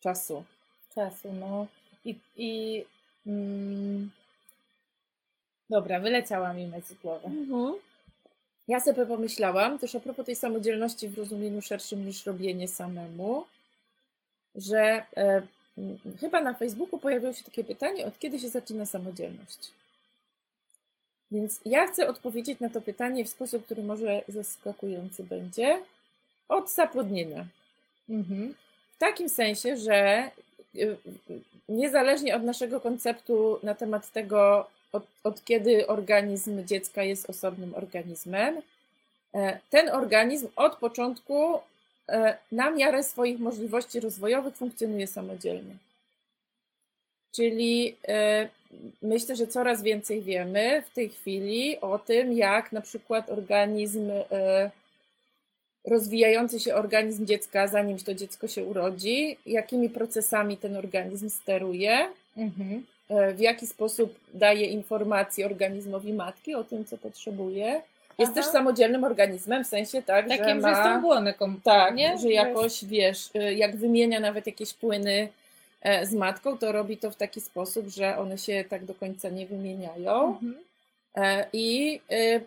[0.00, 0.44] czasu.
[0.94, 1.66] Czasu, no.
[2.04, 2.84] I, i
[3.26, 4.10] mm,
[5.74, 7.28] dobra, wyleciała mi myśl z głowy.
[8.68, 13.44] Ja sobie pomyślałam, też a propos tej samodzielności w rozumieniu szerszym niż robienie samemu,
[14.54, 15.42] że e,
[16.20, 19.70] chyba na Facebooku pojawiło się takie pytanie, od kiedy się zaczyna samodzielność?
[21.30, 25.78] Więc ja chcę odpowiedzieć na to pytanie w sposób, który może zaskakujący będzie.
[26.48, 27.46] Od zapłodnienia.
[28.08, 28.54] Mhm.
[28.94, 30.30] W takim sensie, że
[30.74, 30.96] y,
[31.68, 38.62] niezależnie od naszego konceptu na temat tego, od, od kiedy organizm dziecka jest osobnym organizmem,
[39.34, 41.58] e, ten organizm od początku
[42.08, 45.76] e, na miarę swoich możliwości rozwojowych funkcjonuje samodzielnie.
[47.32, 48.48] Czyli e,
[49.02, 54.10] myślę, że coraz więcej wiemy w tej chwili o tym, jak na przykład organizm
[55.84, 62.84] rozwijający się organizm dziecka, zanim to dziecko się urodzi, jakimi procesami ten organizm steruje, Mhm.
[63.08, 67.82] E, w jaki sposób daje informacje organizmowi matki o tym, co potrzebuje.
[68.18, 68.42] Jest Aha.
[68.42, 70.74] też samodzielnym organizmem, w sensie tak, że Takim, ma...
[70.74, 72.18] że są błony kom- Tak, nie?
[72.18, 75.28] że jakoś, wiesz, y, jak wymienia nawet jakieś płyny
[75.82, 79.28] e, z matką, to robi to w taki sposób, że one się tak do końca
[79.28, 80.26] nie wymieniają.
[80.28, 80.54] Mhm.
[81.16, 82.40] E, I y,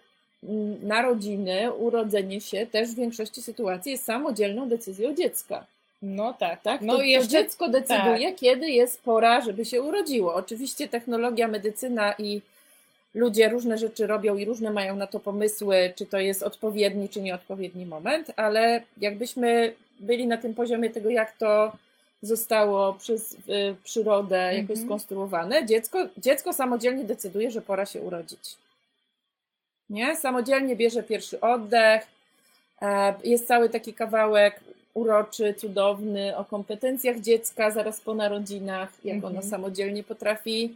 [0.83, 5.65] narodziny, urodzenie się też w większości sytuacji jest samodzielną decyzją dziecka.
[6.01, 6.81] No tak, Tak?
[6.81, 10.33] No to, i jeszcze dziecko decyduje, kiedy jest pora, żeby się urodziło.
[10.35, 12.41] Oczywiście technologia, medycyna i
[13.13, 17.21] ludzie różne rzeczy robią i różne mają na to pomysły, czy to jest odpowiedni, czy
[17.21, 21.71] nieodpowiedni moment, ale jakbyśmy byli na tym poziomie tego, jak to
[22.21, 23.37] zostało przez y,
[23.83, 24.85] przyrodę jakoś Mhm.
[24.85, 28.55] skonstruowane, dziecko, dziecko samodzielnie decyduje, że pora się urodzić.
[29.89, 30.15] Nie?
[30.15, 32.07] Samodzielnie bierze pierwszy oddech.
[32.81, 34.59] E, Jest cały taki kawałek
[34.97, 39.33] uroczy, cudowny o kompetencjach dziecka zaraz po narodzinach, jak Mhm.
[39.37, 40.75] ono samodzielnie potrafi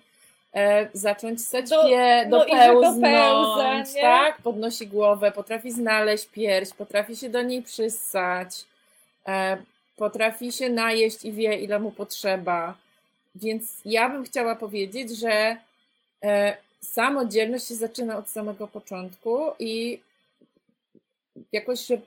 [0.54, 4.42] e, zacząć ssać Do- pie, no dopełznąć, dopełza, tak?
[4.42, 8.66] Podnosi głowę, potrafi znaleźć pierś, potrafi się do niej przyssać,
[9.28, 9.58] e,
[9.98, 12.74] potrafi się najeść i wie, ile mu potrzeba.
[13.36, 15.58] Więc ja bym chciała powiedzieć, że
[16.24, 20.00] e, samodzielność się zaczyna od samego początku i
[21.52, 21.98] jakoś, że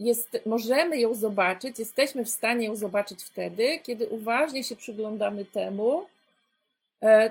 [0.00, 6.06] jest, możemy ją zobaczyć, jesteśmy w stanie ją zobaczyć wtedy, kiedy uważnie się przyglądamy temu,
[7.02, 7.30] e,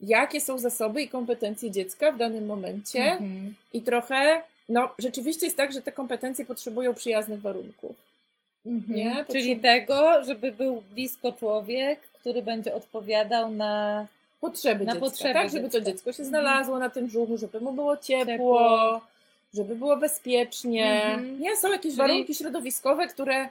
[0.00, 3.54] jakie są zasoby i kompetencje dziecka w danym momencie Mhm.
[3.72, 7.96] i trochę, no rzeczywiście jest tak, że te kompetencje potrzebują przyjaznych warunków.
[8.66, 8.98] Mhm.
[8.98, 9.24] Nie?
[9.32, 14.06] Czyli tego, żeby był blisko człowiek, który będzie odpowiadał na
[14.42, 15.50] Potrzeby Na dziecka, potrzeby tak?
[15.50, 19.00] Żeby to dziecko się znalazło na tym brzuchu, żeby mu było ciepło, Ciepło.
[19.54, 21.02] Żeby było bezpiecznie.
[21.02, 21.40] Mhm.
[21.40, 23.48] Nie, są jakieś Czyli- warunki środowiskowe, które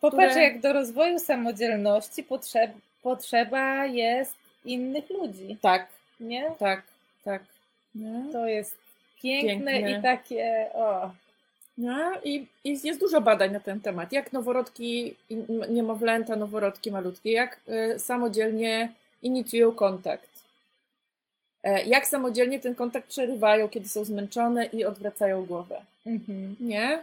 [0.00, 2.70] Popatrz, które- jak do rozwoju samodzielności potrzeb,
[3.02, 4.34] potrzeba jest
[4.64, 5.86] innych ludzi, tak,
[6.20, 6.50] nie?
[6.58, 6.82] tak,
[7.24, 7.42] tak.
[7.94, 8.32] Nie?
[8.32, 8.76] To jest
[9.22, 9.98] piękne, Piękne.
[9.98, 11.10] i takie, o,
[11.78, 14.12] No, i, I jest dużo badań na ten temat.
[14.12, 15.14] Jak noworodki,
[15.68, 17.60] niemowlęta, noworodki malutkie, jak
[17.94, 20.27] y, samodzielnie inicjują kontakt.
[21.64, 25.80] E, jak samodzielnie ten kontakt przerywają, kiedy są zmęczone i odwracają głowę.
[26.06, 26.56] mhm.
[26.60, 27.02] Nie?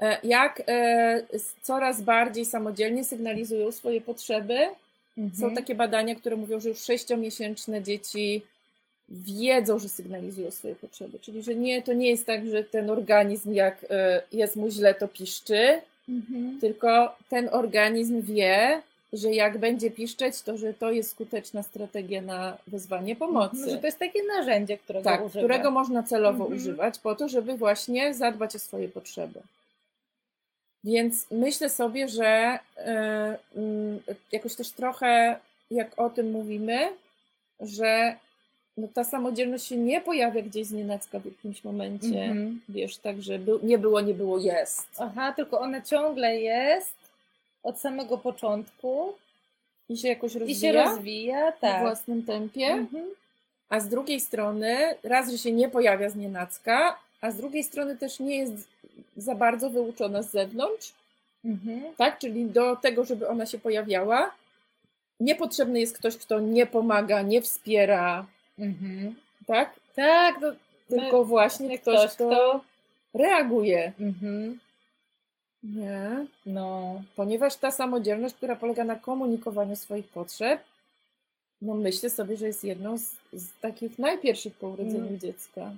[0.00, 1.22] E, jak e,
[1.62, 4.58] coraz bardziej samodzielnie sygnalizują swoje potrzeby.
[5.18, 5.36] Mhm.
[5.50, 8.42] Są takie badania, które mówią, że już sześciomiesięczne dzieci
[9.08, 11.18] wiedzą, że sygnalizują swoje potrzeby.
[11.18, 13.86] Czyli, że nie, to nie jest tak, że ten organizm, jak
[14.32, 16.58] jest mu źle, to piszczy, Mhm.
[16.60, 22.58] tylko ten organizm wie, że jak będzie piszczeć, to że to jest skuteczna strategia na
[22.66, 23.56] wezwanie pomocy.
[23.56, 25.38] No, że to jest takie narzędzie, którego tak, używa.
[25.40, 26.60] którego można celowo Mhm.
[26.60, 29.40] używać po to, żeby właśnie zadbać o swoje potrzeby.
[30.84, 34.00] Więc myślę sobie, że e, mm,
[34.32, 35.36] jakoś też trochę,
[35.70, 36.88] jak o tym mówimy,
[37.60, 38.16] że
[38.76, 42.22] no, ta samodzielność się nie pojawia gdzieś z nienacka w jakimś momencie.
[42.22, 42.60] Mhm.
[42.68, 44.86] Wiesz, tak, że był, nie było, nie było, jest.
[44.98, 46.94] Aha, tylko ona ciągle jest
[47.66, 49.12] od samego początku
[49.88, 51.80] I się jakoś i rozwija się rozwija, w tak.
[51.80, 52.66] własnym tempie.
[52.66, 53.04] Mhm.
[53.68, 57.96] A z drugiej strony, raz, że się nie pojawia z nienacka, a z drugiej strony
[57.96, 58.68] też nie jest
[59.16, 60.92] za bardzo wyuczona z zewnątrz,
[61.44, 61.82] Mhm.
[61.96, 62.18] tak?
[62.18, 64.30] Czyli do tego, żeby ona się pojawiała,
[65.20, 68.26] niepotrzebny jest ktoś, kto nie pomaga, nie wspiera,
[68.58, 69.14] Mhm.
[69.46, 69.74] tak?
[69.96, 70.52] Tak, to
[70.88, 72.60] Tylko właśnie jak ktoś, ktoś, kto kto-
[73.14, 73.92] reaguje.
[74.00, 74.58] mhm.
[75.74, 76.26] Nie?
[76.46, 80.60] no, Ponieważ ta samodzielność, która polega na komunikowaniu swoich potrzeb,
[81.62, 85.18] no myślę sobie, że jest jedną z, z takich najpierwszych po urodzeniu Mm.
[85.18, 85.72] dziecka,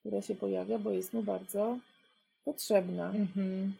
[0.00, 1.78] która się pojawia, bo jest mu bardzo
[2.44, 3.06] potrzebna.
[3.10, 3.72] Mhm.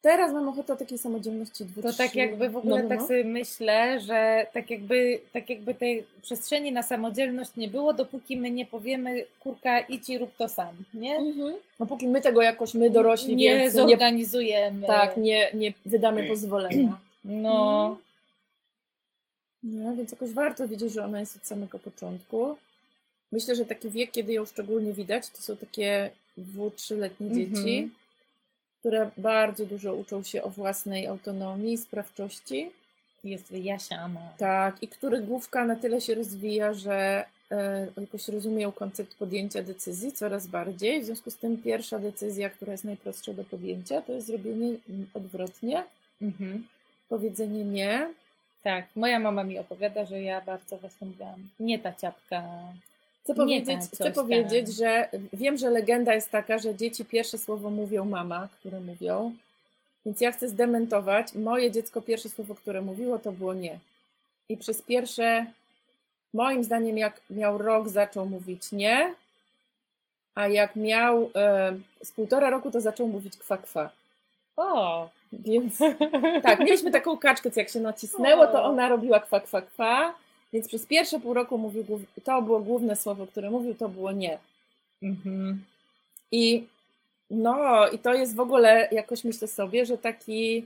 [0.00, 2.98] Teraz mam ochotę o takiej samodzielności dwu, To tak jakby w ogóle no, no, tak
[2.98, 3.06] no.
[3.06, 8.50] sobie myślę, że tak jakby, tak jakby tej przestrzeni na samodzielność nie było, dopóki my
[8.50, 11.16] nie powiemy, kurka, idź i rób to sam, nie?
[11.16, 11.54] Mhm.
[11.80, 14.86] No póki my tego jakoś, my dorośli, nie więc nie, zorganizujemy.
[14.86, 16.98] tak, nie, nie wydamy pozwolenia.
[17.24, 17.96] No,
[19.62, 22.56] No, więc jakoś warto wiedzieć, że ona jest od samego początku.
[23.32, 27.90] Myślę, że taki wiek, kiedy ją szczególnie widać, to są takie dwu, trzyletnie Mhm.
[28.88, 32.70] Które bardzo dużo uczą się o własnej autonomii, sprawczości.
[33.24, 34.20] jest wyjaśniana.
[34.38, 40.12] Tak, i których główka na tyle się rozwija, że e, jakoś rozumieją koncept podjęcia decyzji
[40.12, 41.00] coraz bardziej.
[41.02, 44.74] W związku z tym pierwsza decyzja, która jest najprostsza do podjęcia, to jest zrobienie
[45.14, 45.84] odwrotnie,
[46.22, 46.66] Mhm.
[47.08, 48.08] powiedzenie nie.
[48.62, 52.42] Tak, moja mama mi opowiada, że ja bardzo właśnie mówiłam, nie ta ciapka.
[53.28, 54.74] Chcę Nie powiedzieć, tak, chcę powiedzieć tam.
[54.74, 59.32] że wiem, że legenda jest taka, że dzieci pierwsze słowo mówią mama, które mówią.
[60.06, 61.34] Więc ja chcę zdementować.
[61.34, 63.78] Moje dziecko pierwsze słowo, które mówiło, to było nie.
[64.48, 65.46] I przez pierwsze,
[66.34, 69.14] moim zdaniem, jak miał rok, zaczął mówić nie,
[70.34, 73.90] a jak miał e, z półtora roku, to zaczął mówić kwa kwa.
[74.56, 75.08] O!
[75.32, 75.78] Więc
[76.42, 80.14] tak, mieliśmy taką kaczkę, co jak się nacisnęło, to ona robiła kwa kwa kwa.
[80.52, 81.84] Więc przez pierwsze pół roku mówił,
[82.24, 84.38] to było główne słowo, które mówił, to było nie.
[85.02, 85.64] Mhm.
[86.32, 86.66] I
[87.30, 90.64] no, i to jest w ogóle, jakoś myślę sobie, że taki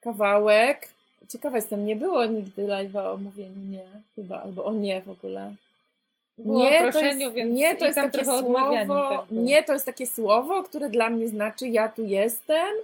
[0.00, 0.88] kawałek.
[1.28, 3.84] Ciekawa jestem, nie było nigdy live'a o mówieniu nie,
[4.16, 5.54] chyba, albo o nie w ogóle.
[6.38, 8.84] Było nie, to jest, nie, to jest takie słowo.
[8.86, 9.26] było.
[9.30, 12.74] Nie, to jest takie słowo, które dla mnie znaczy ja tu jestem.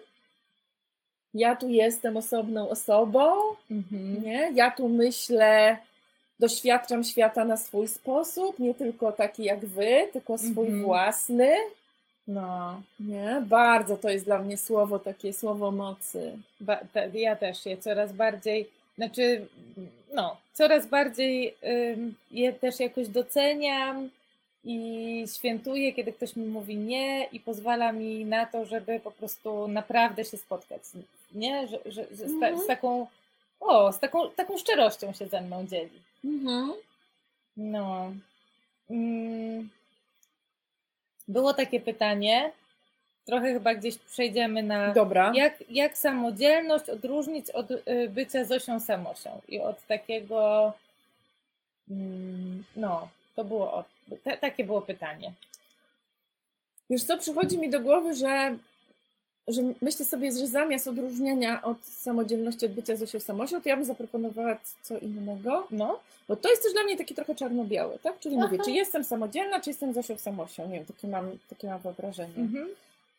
[1.34, 3.34] Ja tu jestem osobną osobą.
[3.70, 4.22] Mhm.
[4.22, 4.50] Nie?
[4.54, 5.78] Ja tu myślę,
[6.46, 10.82] doświadczam świata na swój sposób, nie tylko taki jak wy, tylko swój Mhm.
[10.82, 11.50] własny.
[12.28, 13.42] No, Nie?
[13.46, 16.38] Bardzo to jest dla mnie słowo, takie słowo mocy.
[16.60, 16.78] ba,
[17.14, 19.46] ja też je coraz bardziej, znaczy,
[20.14, 21.54] no, coraz bardziej
[21.92, 24.08] ym, je też jakoś doceniam
[24.64, 29.68] i świętuję, kiedy ktoś mi mówi nie i pozwala mi na to, żeby po prostu
[29.68, 30.82] naprawdę się spotkać
[31.34, 31.68] nie?
[31.68, 32.58] Że, że, że z, ta, Mhm.
[32.60, 33.06] z taką,
[33.62, 36.02] o, z taką, taką szczerością się ze mną dzieli.
[37.56, 38.12] No.
[38.90, 39.68] Mm.
[41.28, 42.52] Było takie pytanie.
[43.26, 44.92] Trochę chyba gdzieś przejdziemy na.
[44.92, 45.32] Dobra.
[45.34, 50.72] Jak, jak samodzielność odróżnić od y, bycia Zosią Samosią i od takiego.
[51.90, 53.84] mm, No, to było.
[54.40, 55.32] Takie było pytanie.
[56.90, 58.56] Wiesz co, przychodzi mi do głowy, że,
[59.48, 63.84] że myślę sobie, że zamiast odróżniania od samodzielności, od bycia Zosią Samosią, to ja bym
[63.84, 68.18] zaproponowała co innego, No, bo to jest też dla mnie takie trochę czarno-białe, tak?
[68.18, 68.64] Czyli mówię, Aha.
[68.64, 72.34] czy jestem samodzielna, czy jestem Zosią Samosią, nie wiem, takie mam, takie mam wyobrażenie.
[72.36, 72.68] mhm.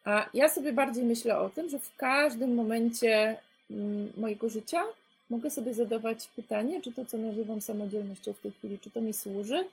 [0.05, 3.37] A ja sobie bardziej myślę o tym, że w każdym momencie
[3.71, 4.83] mm, mojego życia
[5.29, 9.13] mogę sobie zadawać pytanie, czy to, co nazywam samodzielnością w tej chwili, czy to mi
[9.13, 9.65] służy,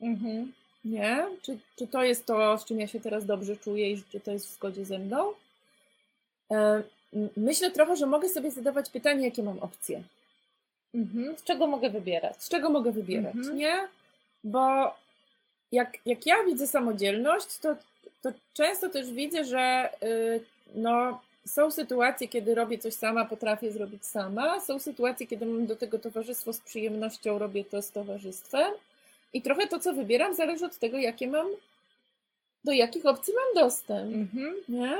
[0.00, 0.52] Mhm.
[0.84, 1.24] nie?
[1.42, 4.32] Czy, czy to jest to, z czym ja się teraz dobrze czuję i czy to
[4.32, 5.32] jest w zgodzie ze mną?
[6.52, 6.82] E,
[7.36, 10.02] Myślę trochę, że mogę sobie zadawać pytanie, jakie mam opcje.
[10.94, 11.38] Mhm.
[11.38, 12.42] Z czego mogę wybierać?
[12.42, 13.56] Z czego mogę wybierać, Mhm.
[13.56, 13.88] nie?
[14.44, 14.94] Bo
[15.72, 17.76] jak, jak ja widzę samodzielność, to,
[18.22, 20.40] to często też widzę, że y,
[20.74, 24.60] no, są sytuacje, kiedy robię coś sama, potrafię zrobić sama.
[24.60, 28.72] Są sytuacje, kiedy mam do tego towarzystwo z przyjemnością, robię to z towarzystwem.
[29.32, 31.46] I trochę to, co wybieram, zależy od tego, jakie mam,
[32.64, 34.14] do jakich opcji mam dostęp.
[34.14, 34.54] Mhm.
[34.68, 34.98] Nie?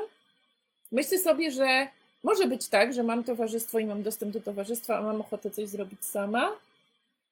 [0.92, 1.86] Myślę sobie, że
[2.22, 5.68] może być tak, że mam towarzystwo i mam dostęp do towarzystwa, a mam ochotę coś
[5.68, 6.52] zrobić sama.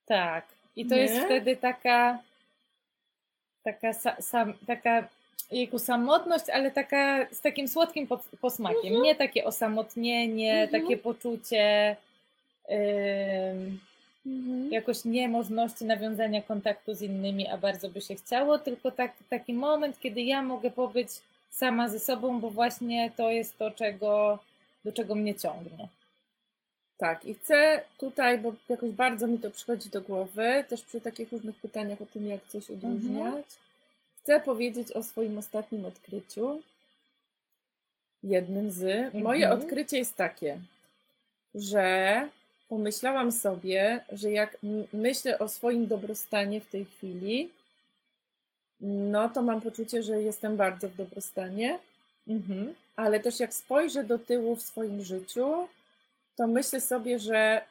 [0.06, 0.44] Tak.
[0.76, 1.00] I to Nie?
[1.02, 2.18] jest wtedy taka,
[3.64, 5.08] taka, sa, sam, taka
[5.50, 8.06] jejku, samotność, ale taka z takim słodkim
[8.40, 9.02] posmakiem.
[9.02, 10.82] Nie takie osamotnienie, Mhm.
[10.82, 11.96] takie poczucie
[12.70, 13.80] ym,
[14.70, 20.00] jakoś niemożności nawiązania kontaktu z innymi, a bardzo by się chciało, tylko tak, taki moment,
[20.00, 21.08] kiedy ja mogę pobyć
[21.50, 24.38] sama ze sobą, bo właśnie to jest to, czego,
[24.84, 25.88] do czego mnie ciągnie.
[26.98, 31.32] Tak, i chcę tutaj, bo jakoś bardzo mi to przychodzi do głowy, też przy takich
[31.32, 33.46] różnych pytaniach o tym, jak coś odróżniać,
[34.22, 36.62] chcę powiedzieć o swoim ostatnim odkryciu.
[38.22, 39.14] Jednym z.
[39.14, 39.60] Moje Mhm.
[39.62, 40.58] odkrycie jest takie,
[41.54, 42.28] że
[42.68, 44.56] pomyślałam sobie, że jak
[44.92, 47.48] myślę o swoim dobrostanie w tej chwili,
[48.80, 51.78] no to mam poczucie, że jestem bardzo w dobrostanie,
[52.28, 52.74] Mhm.
[52.96, 55.46] ale też jak spojrzę do tyłu w swoim życiu,
[56.36, 57.62] to myślę sobie, że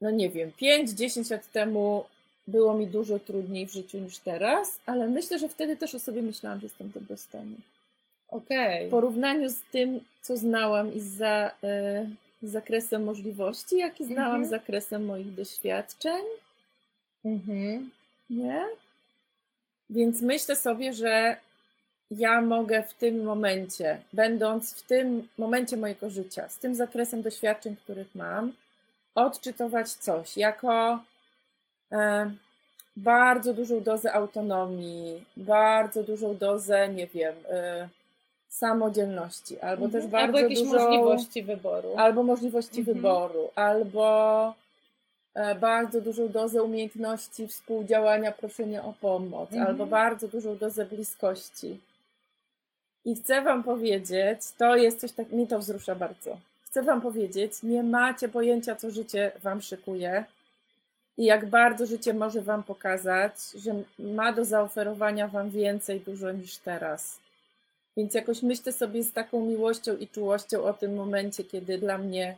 [0.00, 2.04] no nie wiem, 5-10 lat temu
[2.46, 6.22] było mi dużo trudniej w życiu niż teraz, ale myślę, że wtedy też o sobie
[6.22, 7.56] myślałam, że jestem dobrostanie.
[8.28, 8.86] Okej.
[8.86, 12.06] W porównaniu z tym, co znałam i za, e,
[12.42, 14.46] z zakresem możliwości, jaki znałam Mhm.
[14.46, 16.22] z zakresem moich doświadczeń,
[17.24, 17.90] Mhm.
[18.30, 18.64] nie?
[19.90, 21.36] Więc myślę sobie, że
[22.10, 27.76] ja mogę w tym momencie, będąc w tym momencie mojego życia, z tym zakresem doświadczeń,
[27.76, 28.52] których mam,
[29.14, 30.98] odczytować coś jako
[31.92, 32.30] e,
[32.96, 37.88] bardzo dużą dozę autonomii, bardzo dużą dozę, nie wiem, e,
[38.48, 40.02] samodzielności, albo Mhm.
[40.02, 41.94] też bardzo Albo jakieś dużą możliwości wyboru.
[41.96, 42.96] albo możliwości Mhm.
[42.96, 44.54] wyboru, albo
[45.60, 49.66] bardzo dużą dozę umiejętności współdziałania, proszenia o pomoc, Mhm.
[49.68, 51.80] albo bardzo dużą dozę bliskości.
[53.04, 56.36] I chcę Wam powiedzieć, to jest coś tak, mi to wzrusza bardzo.
[56.62, 60.24] Chcę Wam powiedzieć, nie macie pojęcia, co życie Wam szykuje
[61.18, 66.56] i jak bardzo życie może Wam pokazać, że ma do zaoferowania Wam więcej dużo niż
[66.56, 67.18] teraz.
[67.96, 72.36] Więc jakoś myślę sobie z taką miłością i czułością o tym momencie, kiedy dla mnie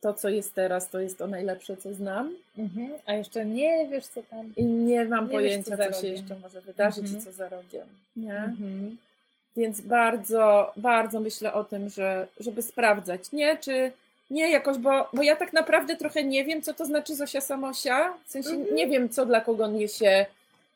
[0.00, 2.34] to, co jest teraz, to jest to najlepsze, co znam.
[2.58, 2.88] Mhm.
[3.06, 4.52] A jeszcze nie wiesz, co tam.
[4.56, 7.20] I nie mam Nie wiesz, pojęcia, co za co, się jeszcze może wydarzyć Mhm.
[7.20, 7.86] i co za rogiem.
[8.16, 8.36] Nie?
[8.36, 8.96] Mhm.
[9.56, 13.32] Więc bardzo, bardzo myślę o tym, że, żeby sprawdzać.
[13.32, 13.92] Nie, czy
[14.30, 18.14] nie jakoś, bo, bo ja tak naprawdę trochę nie wiem, co to znaczy Zosia Samosia.
[18.26, 18.74] W sensie Mhm.
[18.76, 20.26] nie wiem, co dla kogo niesie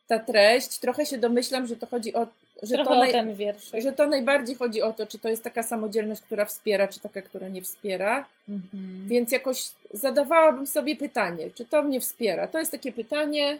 [0.08, 0.78] ta treść.
[0.78, 2.26] Trochę się domyślam, że to chodzi o.
[2.62, 3.36] Że Trochę to, naj, ten
[3.82, 7.22] że to najbardziej chodzi o to, czy to jest taka samodzielność, która wspiera, czy taka,
[7.22, 8.26] która nie wspiera.
[8.48, 9.08] Mhm.
[9.08, 12.48] Więc jakoś zadawałabym sobie pytanie, czy to mnie wspiera.
[12.48, 13.58] To jest takie pytanie,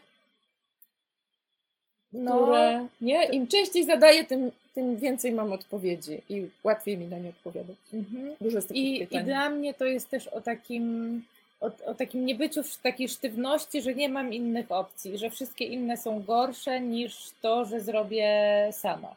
[2.12, 7.18] No, które nie, im częściej zadaję, tym, tym więcej mam odpowiedzi i łatwiej mi na
[7.18, 7.76] nie odpowiadać.
[7.92, 8.34] mhm.
[8.40, 9.22] Dużo jest takich I, pytań.
[9.22, 11.22] I dla mnie to jest też o takim,
[11.60, 16.22] o, o takim niebyciu takiej sztywności, że nie mam innych opcji, że wszystkie inne są
[16.22, 18.28] gorsze niż to, że zrobię
[18.72, 19.14] sama.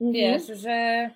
[0.00, 0.12] Mhm.
[0.12, 1.10] Wiesz, że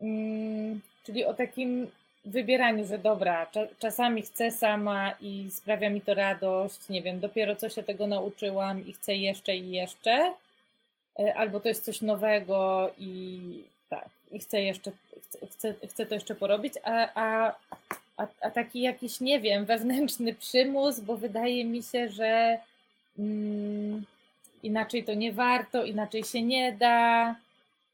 [0.00, 1.90] mm, czyli o takim
[2.24, 7.56] wybieraniu, że dobra, cza, czasami chcę sama i sprawia mi to radość, nie wiem, dopiero
[7.56, 10.32] co się tego nauczyłam i chcę jeszcze i jeszcze,
[11.18, 13.40] E, albo to jest coś nowego i
[13.88, 17.54] tak, i chcę jeszcze, chcę, chcę, chcę to jeszcze porobić, a, a,
[18.16, 22.58] a, a taki jakiś, nie wiem, wewnętrzny przymus, bo wydaje mi się, że
[23.18, 24.04] mm,
[24.62, 27.36] inaczej to nie warto, inaczej się nie da.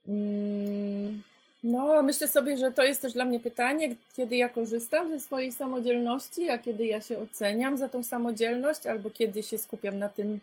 [0.08, 1.22] Mm,
[1.64, 5.52] No, myślę sobie, że to jest też dla mnie pytanie, kiedy ja korzystam ze swojej
[5.52, 10.40] samodzielności, a kiedy ja się oceniam za tą samodzielność, albo kiedy się skupiam na tym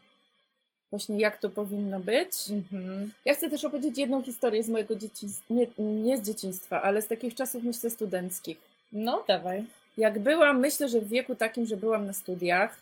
[0.92, 2.32] właśnie, jak to powinno być.
[2.52, 3.12] mhm.
[3.26, 7.08] Ja chcę też opowiedzieć jedną historię z mojego dzieciństwa, nie, nie z dzieciństwa, ale z
[7.08, 8.75] takich czasów, myślę, studenckich.
[8.96, 9.66] No, dawaj.
[9.98, 12.80] Jak byłam, myślę, że w wieku takim, że byłam na studiach,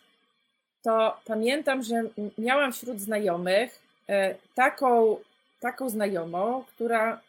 [0.84, 2.04] to pamiętam, że
[2.38, 5.18] miałam wśród znajomych e, taką,
[5.60, 7.22] taką znajomą, która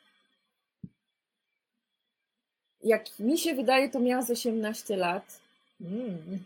[2.82, 5.40] jak mi się wydaje, to miała z 18 lat
[5.80, 6.44] Mm.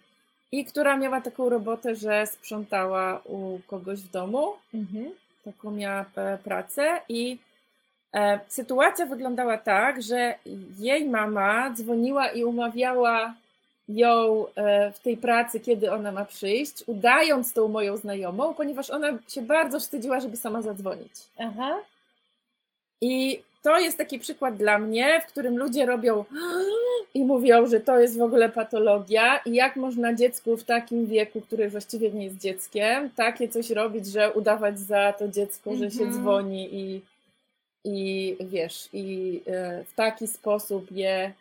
[0.52, 5.10] i która miała taką robotę, że sprzątała u kogoś w domu Mhm.
[5.44, 7.38] taką miała e, pracę i
[8.48, 10.34] sytuacja wyglądała tak, że
[10.78, 13.34] jej mama dzwoniła i umawiała
[13.88, 19.08] ją e, w tej pracy, kiedy ona ma przyjść, udając tą moją znajomą, ponieważ ona
[19.28, 21.12] się bardzo wstydziła, żeby sama zadzwonić.
[21.38, 21.76] Aha.
[23.00, 26.24] I to jest taki przykład dla mnie, w którym ludzie robią
[27.14, 31.40] i mówią, że to jest w ogóle patologia i jak można dziecku w takim wieku,
[31.40, 36.04] który właściwie nie jest dzieckiem, takie coś robić, że udawać za to dziecko, że się
[36.04, 36.12] Mhm.
[36.12, 37.00] dzwoni i,
[37.88, 41.32] i wiesz, i e, w taki sposób je,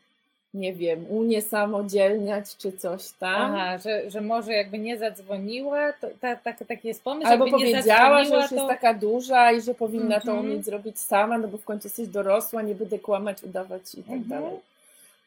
[0.53, 3.41] nie wiem, uniesamodzielniać czy coś tam.
[3.55, 8.23] Aha, że, że może jakby nie zadzwoniła, to ta, ta, taki jest pomysł, Albo powiedziała,
[8.23, 8.67] że już jest to...
[8.67, 10.39] taka duża i że powinna to Mhm.
[10.39, 14.13] umieć zrobić sama, no bo w końcu jesteś dorosła, nie będę kłamać, udawać i tak
[14.15, 14.27] Mhm.
[14.29, 14.59] dalej.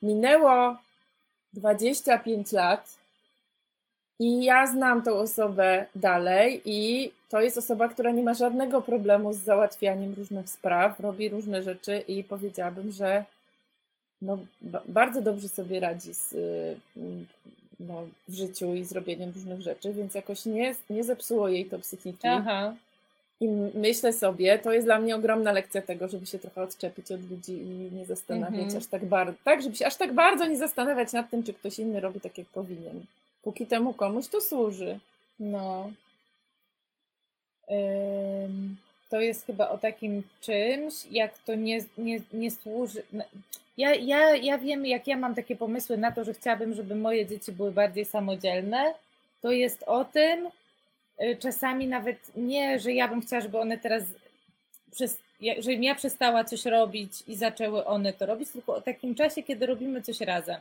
[0.03, 0.77] Minęło
[1.53, 2.89] 25 lat
[4.19, 9.33] i ja znam tą osobę dalej i to jest osoba, która nie ma żadnego problemu
[9.33, 13.25] z załatwianiem różnych spraw, robi różne rzeczy i powiedziałabym, że
[14.23, 17.27] no, ba- bardzo dobrze sobie radzi z, y, mm,
[17.81, 22.29] no, w życiu i zrobieniem różnych rzeczy, więc jakoś nie, nie zepsuło jej to psychiki.
[22.29, 22.75] Aha.
[23.41, 27.31] I myślę sobie, to jest dla mnie ogromna lekcja tego, żeby się trochę odczepić od
[27.31, 28.79] ludzi i nie zastanawiać Mhm.
[28.79, 31.79] aż tak bardzo, tak, żeby się aż tak bardzo nie zastanawiać nad tym, czy ktoś
[31.79, 33.01] inny robi tak, jak powinien.
[33.43, 34.99] Póki temu komuś to służy.
[35.41, 35.91] No.
[39.09, 43.03] To jest chyba o takim czymś, jak to nie, nie, nie służy.
[43.77, 47.27] Ja, ja, ja wiem, jak ja mam takie pomysły na to, że chciałabym, żeby moje
[47.27, 48.95] dzieci były bardziej samodzielne,
[49.43, 50.49] to jest o tym,
[51.23, 54.05] y, czasami nawet nie, że ja bym chciała, żeby one teraz,
[55.59, 59.67] żebym ja przestała coś robić i zaczęły one to robić, tylko o takim czasie, kiedy
[59.67, 60.61] robimy coś razem.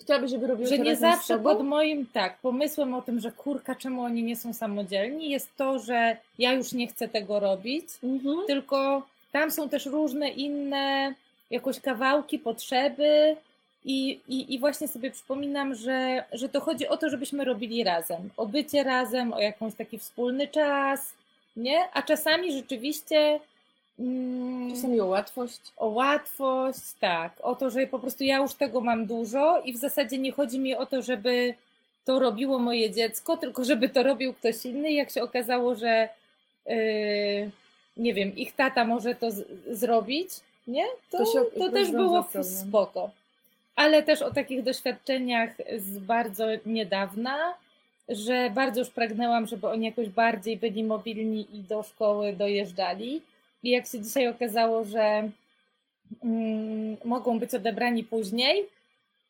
[0.00, 4.02] Chciałabyś, żeby robiły Że nie zawsze pod moim, tak, pomysłem o tym, że kurka, czemu
[4.02, 8.46] oni nie są samodzielni, jest to, że ja już nie chcę tego robić, mhm.
[8.46, 11.14] tylko tam są też różne inne
[11.50, 13.36] jakoś kawałki, potrzeby
[13.84, 18.30] i, i, i właśnie sobie przypominam, że, że to chodzi o to, żebyśmy robili razem,
[18.36, 21.12] o bycie razem, o jakąś taki wspólny czas,
[21.56, 21.84] nie?
[21.92, 23.40] A czasami rzeczywiście
[24.74, 25.60] Czasami o łatwość.
[25.76, 27.32] O łatwość, tak.
[27.42, 30.58] O to, że po prostu ja już tego mam dużo i w zasadzie nie chodzi
[30.58, 31.54] mi o to, żeby
[32.04, 34.92] to robiło moje dziecko, tylko żeby to robił ktoś inny.
[34.92, 36.08] Jak się okazało, że
[36.66, 37.50] yy,
[37.96, 39.28] nie wiem, ich tata może to
[39.70, 40.30] zrobić,
[40.66, 40.84] nie?
[41.10, 43.10] To, to, się, to też było spoko.
[43.76, 47.54] Ale też o takich doświadczeniach z bardzo niedawna,
[48.08, 53.22] że bardzo już pragnęłam, żeby oni jakoś bardziej byli mobilni i do szkoły dojeżdżali
[53.62, 55.30] i jak się dzisiaj okazało, że
[56.24, 58.66] mm, mogą być odebrani później,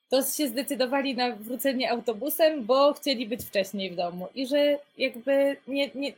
[0.08, 4.28] to się zdecydowali na wrócenie autobusem, bo chcieli być wcześniej w domu.
[4.34, 6.12] I że jakby nie, nie,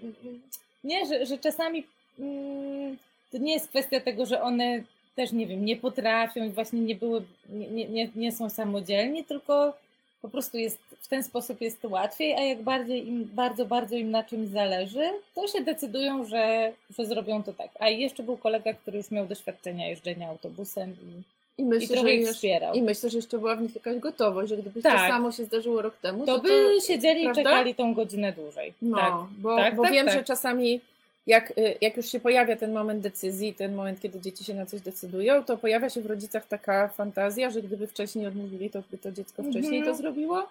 [0.84, 1.84] nie że, że czasami
[2.18, 2.96] mm,
[3.32, 4.82] to nie jest kwestia tego, że one
[5.14, 9.76] też nie wiem, nie potrafią i właśnie nie były, nie, nie, nie są samodzielni, tylko
[10.24, 14.10] po prostu jest w ten sposób jest łatwiej, a jak bardziej im, bardzo, bardzo im
[14.10, 17.70] na czymś zależy, to się decydują, że, że zrobią to tak.
[17.78, 21.22] A jeszcze był kolega, który już miał doświadczenia jeżdżenia autobusem i,
[21.62, 22.74] I, myślę, i trochę że ich wspierał.
[22.74, 24.92] I myślę, że jeszcze była w nich jakaś gotowość, że gdyby tak.
[24.92, 28.32] to samo się zdarzyło rok temu, to, to by to, siedzieli i czekali tą godzinę
[28.32, 28.72] dłużej.
[28.82, 29.12] No, tak.
[29.38, 30.14] bo, tak, bo tak, wiem, tak.
[30.14, 30.80] że czasami
[31.26, 34.66] jak, y, jak już się pojawia ten moment decyzji, ten moment, kiedy dzieci się na
[34.66, 38.98] coś decydują, to pojawia się w rodzicach taka fantazja, że gdyby wcześniej odmówili, to by
[38.98, 39.86] to dziecko wcześniej mm -hmm.
[39.86, 40.48] to zrobiło.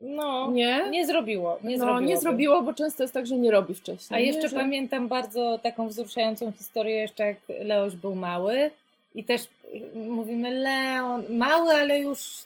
[0.00, 1.58] No, nie, nie zrobiło.
[1.64, 4.18] Nie, no, nie zrobiło, bo często jest tak, że nie robi wcześniej.
[4.18, 4.56] A jeszcze że...
[4.56, 8.70] pamiętam bardzo taką wzruszającą historię, jeszcze jak Leoś był mały
[9.14, 9.48] i też
[9.94, 12.44] mówimy Leon, mały, ale już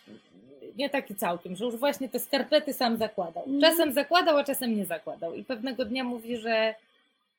[0.77, 3.45] nie taki całkiem, że już właśnie te skarpety sam zakładał.
[3.45, 3.61] Mhm.
[3.61, 5.35] Czasem zakładał, a czasem nie zakładał.
[5.35, 6.75] I pewnego dnia mówi, że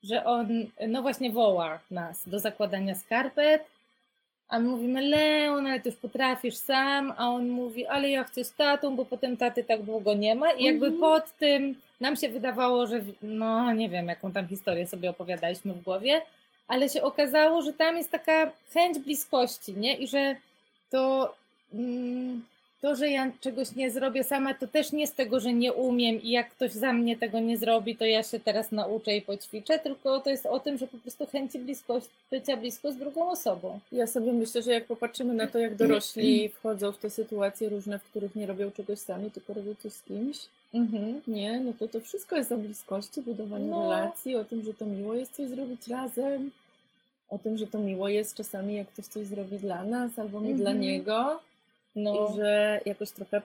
[0.04, 0.47] że on,
[0.88, 3.66] no właśnie woła nas do zakładania skarpet,
[4.50, 8.43] a my mówimy, Leon, ale ty już potrafisz sam, a on mówi, ale ja chcę
[8.43, 11.02] z tatą, bo potem taty tak długo nie ma i jakby mhm.
[11.02, 15.82] pod tym nam się wydawało, że no nie wiem, jaką tam historię sobie opowiadaliśmy w
[15.82, 16.22] głowie,
[16.68, 19.95] ale się okazało, że tam jest taka chęć bliskości, nie?
[19.95, 20.36] I że
[20.89, 21.34] to...
[21.74, 22.45] Mm,
[22.82, 26.21] to, że ja czegoś nie zrobię sama, to też nie z tego, że nie umiem
[26.21, 29.80] i jak ktoś za mnie tego nie zrobi, to ja się teraz nauczę i poćwiczę,
[29.80, 33.80] tylko to jest o tym, że po prostu chęci bliskość, bycia blisko z drugą osobą.
[33.91, 37.99] Ja sobie myślę, że jak popatrzymy na to, jak dorośli wchodzą w te sytuacje różne,
[37.99, 40.38] w których nie robią czegoś sami, tylko robią coś z kimś,
[40.73, 41.21] mhm.
[41.27, 43.84] nie, no to to wszystko jest o bliskości, budowaniu no.
[43.84, 46.51] relacji, o tym, że to miło jest coś zrobić razem,
[47.30, 50.47] o tym, że to miło jest czasami, jak ktoś coś zrobi dla nas albo my
[50.47, 50.57] mhm.
[50.57, 51.39] dla niego
[51.96, 52.30] no.
[52.34, 53.42] I że jakoś trochę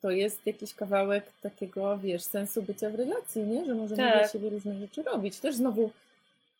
[0.00, 3.64] to jest jakiś kawałek takiego, wiesz, sensu bycia w relacji, nie?
[3.64, 4.18] Że możemy tak.
[4.18, 5.40] dla siebie różne rzeczy robić.
[5.40, 5.90] Też znowu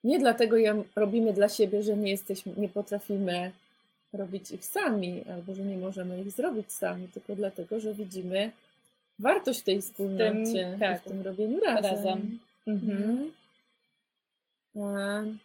[0.04, 3.52] nie dlatego je robimy dla siebie, że nie jesteśmy, nie potrafimy
[4.12, 8.50] robić ich sami, albo że nie możemy ich zrobić sami, tylko dlatego, że widzimy
[9.18, 11.94] wartość tej wspólnocie, w tak, w tym robieniu razem.
[11.94, 12.38] razem.
[12.66, 13.30] Mhm.
[14.76, 15.38] Mm.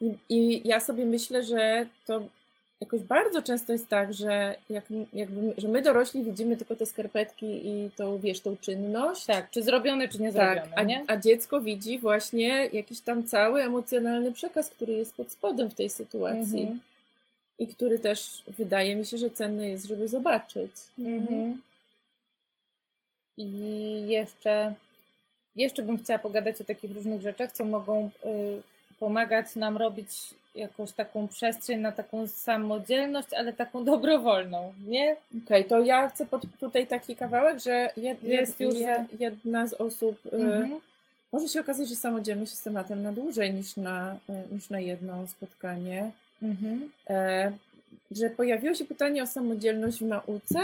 [0.00, 2.22] I, I ja sobie myślę, że to
[2.82, 7.46] jakoś bardzo często jest tak, że, jak, jakby, że my dorośli widzimy tylko te skarpetki
[7.46, 9.26] i tą, wiesz, tą czynność.
[9.26, 11.04] Tak, czy zrobione, czy nie tak, zrobione, a, nie?
[11.06, 15.90] a dziecko widzi właśnie jakiś tam cały emocjonalny przekaz, który jest pod spodem w tej
[15.90, 16.60] sytuacji.
[16.60, 16.80] Mhm.
[17.58, 20.72] I który też wydaje mi się, że cenny jest, żeby zobaczyć.
[20.98, 21.60] Mhm.
[23.36, 23.48] I
[24.06, 24.74] jeszcze,
[25.56, 28.62] jeszcze bym chciała pogadać o takich różnych rzeczach, co mogą y,
[28.98, 30.08] pomagać nam robić
[30.54, 35.16] jakąś taką przestrzeń na taką samodzielność, ale taką dobrowolną, nie?
[35.30, 38.74] Okej, okay, to ja chcę pod, tutaj taki kawałek, że jed, jest już
[39.18, 40.72] jedna z osób y, mhm.
[40.72, 40.80] y,
[41.32, 45.26] może się okazać, że samodzielność jest tematem na dłużej niż na, y, niż na jedno
[45.26, 46.10] spotkanie.
[46.42, 46.90] Mhm.
[47.10, 47.52] E,
[48.10, 50.60] że pojawiło się pytanie o samodzielność w nauce.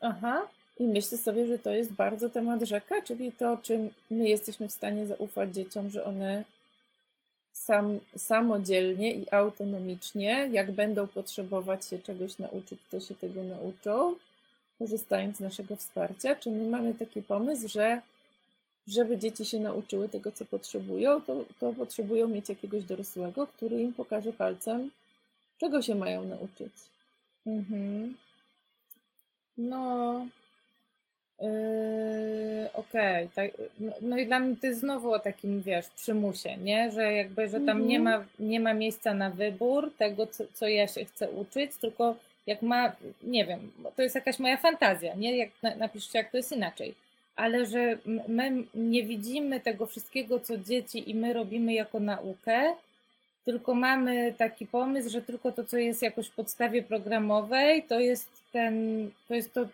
[0.00, 0.42] Aha.
[0.78, 4.72] I myślę sobie, że to jest bardzo temat rzeka, czyli to, czym my jesteśmy w
[4.72, 6.44] stanie zaufać dzieciom, że one
[7.56, 14.14] sam, samodzielnie i autonomicznie, jak będą potrzebować się czegoś nauczyć, to się tego nauczą,
[14.78, 16.36] korzystając z naszego wsparcia.
[16.36, 18.02] Czy my mamy taki pomysł, że
[18.86, 23.92] żeby dzieci się nauczyły tego, co potrzebują, to, to potrzebują mieć jakiegoś dorosłego, który im
[23.92, 24.90] pokaże palcem,
[25.58, 26.72] czego się mają nauczyć.
[27.46, 28.16] Mhm.
[29.58, 30.26] No,
[31.40, 33.28] Yy, Okej, okay.
[33.34, 36.90] tak, no, no i dla mnie to jest znowu o takim, wiesz, przymusie, nie?
[36.90, 38.20] Że jakby, że tam nie, Mhm.
[38.20, 42.16] ma, nie ma miejsca na wybór tego, co, co ja się chcę uczyć, tylko
[42.46, 45.36] jak ma, nie wiem, to jest jakaś moja fantazja, nie?
[45.36, 46.94] Jak na, napiszcie, jak to jest inaczej.
[47.36, 52.74] Ale że my nie widzimy tego wszystkiego, co dzieci i my robimy jako naukę,
[53.44, 58.28] tylko mamy taki pomysł, że tylko to, co jest jakoś w podstawie programowej, to jest
[58.52, 58.74] ten,
[59.28, 59.66] to jest to,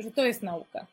[0.00, 0.86] że to jest nauka.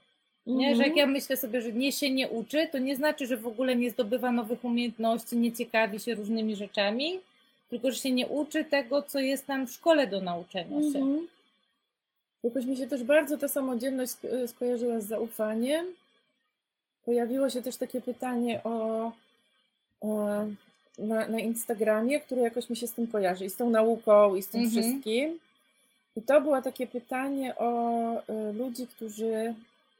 [0.47, 0.89] Nie, że Mhm.
[0.89, 3.75] jak ja myślę sobie, że nie się nie uczy, to nie znaczy, że w ogóle
[3.75, 7.19] nie zdobywa nowych umiejętności, nie ciekawi się różnymi rzeczami,
[7.69, 10.99] tylko że się nie uczy tego, co jest nam w szkole do nauczenia się.
[10.99, 11.27] Mhm.
[12.43, 15.85] Jakoś mi się też bardzo ta samodzielność sk- skojarzyła z zaufaniem.
[17.05, 19.11] Pojawiło się też takie pytanie o,
[20.01, 20.25] o
[20.97, 24.41] na, na Instagramie, które jakoś mi się z tym kojarzy i z tą nauką, i
[24.43, 24.83] z tym Mhm.
[24.83, 25.39] wszystkim.
[26.17, 28.11] I to było takie pytanie o
[28.49, 29.53] y, ludzi, którzy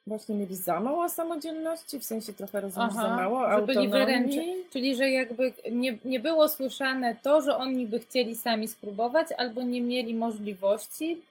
[0.08, 4.44] właśnie mieli za mało samodzielności, w sensie trochę rozumiem, za mało że byli wyręczy,
[4.74, 9.62] czyli że jakby nie, nie było słyszane to, że oni by chcieli sami spróbować, albo
[9.62, 11.22] nie mieli możliwości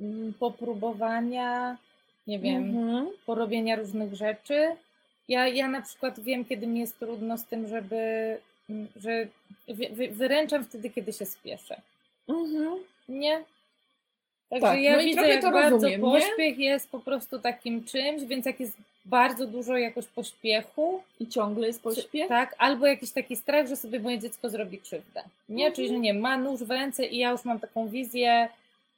[0.00, 1.76] mm, popróbowania,
[2.26, 3.08] nie wiem, Mhm.
[3.26, 4.68] porobienia różnych rzeczy.
[5.28, 7.96] Ja, ja na przykład wiem, kiedy mi jest trudno z tym, żeby,
[8.70, 9.26] mm, że
[9.68, 11.80] wy, wyręczam wtedy, kiedy się spieszę.
[12.28, 12.74] Mhm.
[13.08, 13.44] Nie?
[14.50, 16.06] Także Tak, ja no widzę, jak to bardzo rozumiem, nie?
[16.20, 18.72] pośpiech jest po prostu takim czymś, więc jak jest
[19.04, 22.28] bardzo dużo jakoś pośpiechu, I ciągle jest pośpiech.
[22.28, 25.22] tak, albo jakiś taki strach, że sobie moje dziecko zrobi krzywdę.
[25.48, 25.64] Nie?
[25.66, 25.74] Mhm.
[25.74, 28.48] Czyli, że nie, ma nóż w ręce i ja już mam taką wizję,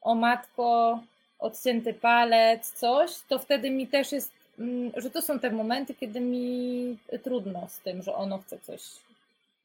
[0.03, 1.01] o matko,
[1.39, 6.21] odcięty palec, coś, to wtedy mi też jest, mm, że to są te momenty, kiedy
[6.21, 8.81] mi trudno z tym, że ono chce coś,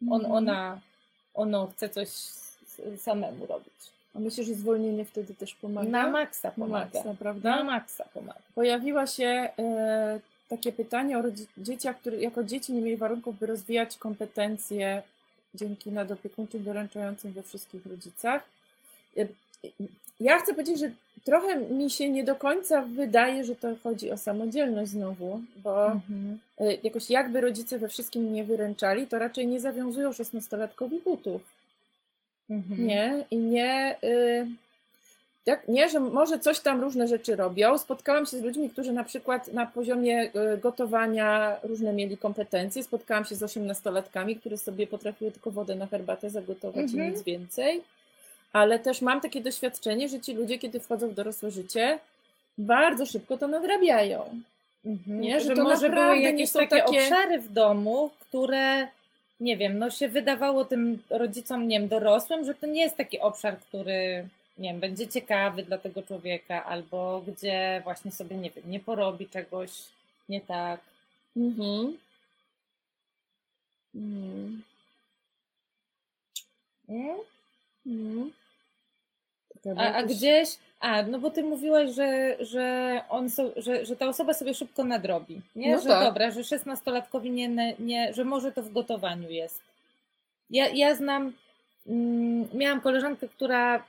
[0.10, 0.32] on, Mhm.
[0.32, 0.80] ona,
[1.34, 2.10] ono chce coś
[2.98, 3.74] samemu robić.
[4.16, 5.89] A myślę, że zwolnienie wtedy też pomaga.
[5.89, 6.86] Na maksa Na pomaga.
[6.95, 7.55] maksa, prawda?
[7.55, 8.39] Na maksa pomaga.
[8.55, 9.26] Pojawiła się
[9.59, 11.24] e, takie pytanie o
[11.57, 15.01] dzieciach, które jako dzieci nie mieli warunków, by rozwijać kompetencje
[15.55, 18.43] dzięki nadopiekuńczym doręczającym we wszystkich rodzicach.
[19.18, 19.28] E,
[20.20, 20.91] ja chcę powiedzieć, że
[21.24, 26.39] trochę mi się nie do końca wydaje, że to chodzi o samodzielność znowu, bo Mhm.
[26.59, 31.41] e, jakoś jakby rodzice we wszystkim nie wyręczali, to raczej nie zawiązują szesnastolatkowi butów.
[32.50, 32.88] Mhm.
[32.88, 33.96] Nie, i nie.
[34.04, 34.48] Y,
[35.46, 37.78] jak, nie, że może coś tam różne rzeczy robią.
[37.78, 42.84] Spotkałam się z ludźmi, którzy na przykład na poziomie y, gotowania różne mieli kompetencje.
[42.84, 47.12] Spotkałam się z osiemnastolatkami, które sobie potrafiły tylko wodę na herbatę zagotować i Mhm.
[47.14, 47.82] nic więcej.
[48.54, 52.00] Ale też mam takie doświadczenie, że ci ludzie, kiedy wchodzą w dorosłe życie,
[52.58, 54.41] bardzo szybko to nadrabiają.
[54.86, 55.22] Mhm.
[55.22, 58.88] Nie, że że to może naprawdę były jakieś takie, takie- obszary w domu, które
[59.40, 63.20] nie wiem, no się wydawało tym rodzicom, nie wiem, dorosłym, że to nie jest taki
[63.20, 64.28] obszar, który
[64.58, 69.30] nie wiem, będzie ciekawy dla tego człowieka, albo gdzie właśnie sobie, nie wiem, nie porobi
[69.30, 69.72] czegoś
[70.30, 70.82] nie tak.
[71.38, 71.98] Mhm.
[73.96, 74.64] Mhm.
[76.90, 77.18] Mm?
[77.86, 78.32] Mhm.
[79.64, 83.95] Taka A, a gdzieś, a no bo ty mówiłaś, że, że, on so, że, że
[83.95, 85.76] ta osoba sobie szybko nadrobi, nie?
[85.76, 86.03] No że tak.
[86.03, 89.61] dobra, że szesnastolatkowi nie, nie, że może to w gotowaniu jest.
[90.49, 91.34] Ja, ja znam,
[91.88, 93.82] mm, miałam koleżankę, która y,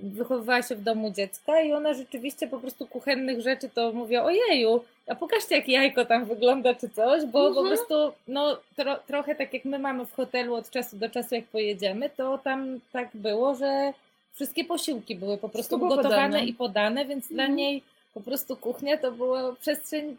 [0.00, 4.84] wychowywała się w domu dziecka i ona rzeczywiście po prostu kuchennych rzeczy to mówiła, ojeju,
[5.06, 7.66] a pokażcie jak jajko tam wygląda czy coś, bo po Mhm.
[7.66, 7.94] prostu
[8.28, 12.10] no tro, trochę tak jak my mamy w hotelu od czasu do czasu jak pojedziemy,
[12.10, 13.92] to tam tak było, że
[14.34, 16.44] wszystkie posiłki były po prostu było gotowane podane.
[16.46, 17.56] i podane, więc dla Mhm.
[17.56, 17.82] niej
[18.14, 20.16] po prostu kuchnia to była przestrzeń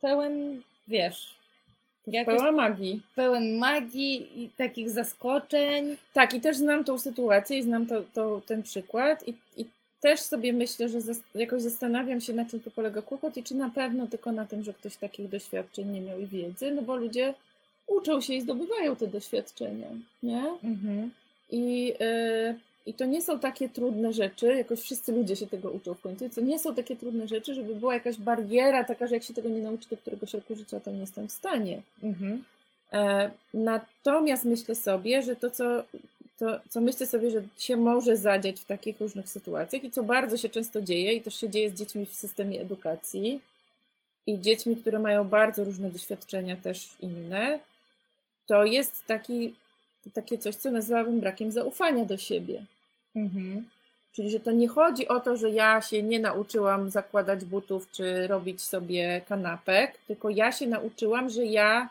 [0.00, 1.34] pełen, wiesz,
[2.06, 3.02] jakoś Pełna magii.
[3.14, 5.96] pełen magii i takich zaskoczeń.
[6.12, 9.64] Tak, i też znam tą sytuację i znam to, to, ten przykład i, i
[10.00, 13.54] też sobie myślę, że zas- jakoś zastanawiam się, na czym tu polega kłopot i czy
[13.54, 16.96] na pewno tylko na tym, że ktoś takich doświadczeń nie miał i wiedzy, no bo
[16.96, 17.34] ludzie
[17.86, 19.86] uczą się i zdobywają te doświadczenia,
[20.22, 20.44] nie?
[20.64, 21.10] Mhm.
[21.50, 22.54] I, y,
[22.86, 26.28] I to nie są takie trudne rzeczy, jakoś wszyscy ludzie się tego uczą w końcu,
[26.28, 29.48] to nie są takie trudne rzeczy, żeby była jakaś bariera taka, że jak się tego
[29.48, 31.82] nie nauczy do któregoś roku życia, to nie jestem w stanie.
[32.02, 32.44] Mhm.
[32.92, 35.84] E, Natomiast myślę sobie, że to co,
[36.38, 40.36] to, co myślę sobie, że się może zadziać w takich różnych sytuacjach i co bardzo
[40.36, 43.40] się często dzieje i też się dzieje z dziećmi w systemie edukacji
[44.26, 47.58] i dziećmi, które mają bardzo różne doświadczenia też inne,
[48.46, 49.54] to jest taki,
[50.14, 52.64] takie coś, co nazwałabym brakiem zaufania do siebie.
[53.16, 53.68] Mhm.
[54.12, 58.26] Czyli, że to nie chodzi o to, że ja się nie nauczyłam zakładać butów czy
[58.26, 61.88] robić sobie kanapek, tylko ja się nauczyłam, że ja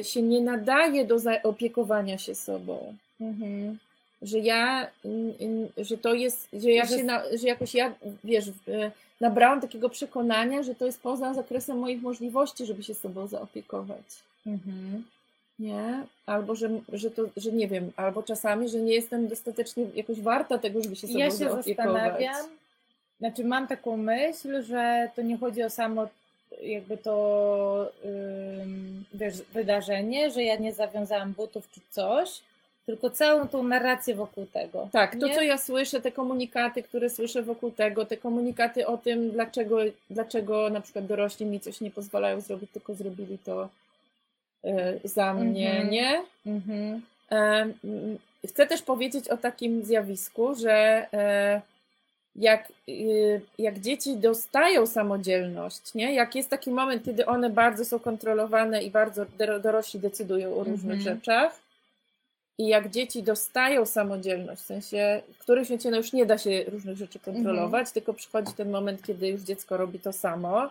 [0.00, 2.94] y, się nie nadaję do zaopiekowania się sobą.
[3.20, 3.78] Mhm.
[4.22, 4.86] Że ja,
[5.76, 8.52] że to jest, że ja Że- się, na, że jakoś ja, wiesz, y,
[9.20, 14.04] nabrałam takiego przekonania, że to jest poza zakresem moich możliwości, żeby się sobą zaopiekować.
[14.46, 15.04] Mhm.
[15.58, 16.04] Nie?
[16.26, 20.58] Albo że, że to, że nie wiem, albo czasami, że nie jestem dostatecznie jakoś warta
[20.58, 22.46] tego, żeby się sobą Ja się zastanawiam,
[23.20, 26.08] znaczy mam taką myśl, że to nie chodzi o samo
[26.62, 27.92] jakby to
[29.14, 32.40] wiesz, wydarzenie, że ja nie zawiązałam butów czy coś,
[32.86, 34.88] tylko całą tą narrację wokół tego.
[34.92, 35.34] Tak, to nie?
[35.34, 39.78] co ja słyszę, te komunikaty, które słyszę wokół tego, te komunikaty o tym, dlaczego,
[40.10, 43.68] dlaczego na przykład dorośli mi coś nie pozwalają zrobić, tylko zrobili to
[45.04, 45.90] za mnie, Mhm.
[45.90, 46.22] nie?
[46.46, 47.02] Mhm.
[47.32, 47.36] E,
[47.84, 50.72] mm, Chcę też powiedzieć o takim zjawisku, że
[51.12, 51.60] e,
[52.36, 52.72] jak,
[53.58, 56.14] jak dzieci dostają samodzielność, nie?
[56.14, 60.64] jak jest taki moment, kiedy one bardzo są kontrolowane i bardzo doro- dorośli decydują o
[60.64, 61.16] różnych Mhm.
[61.16, 61.60] rzeczach,
[62.58, 66.64] i jak dzieci dostają samodzielność, w sensie w którymś momencie no już nie da się
[66.64, 70.70] różnych rzeczy kontrolować, tylko przychodzi ten moment, kiedy już dziecko robi to samo.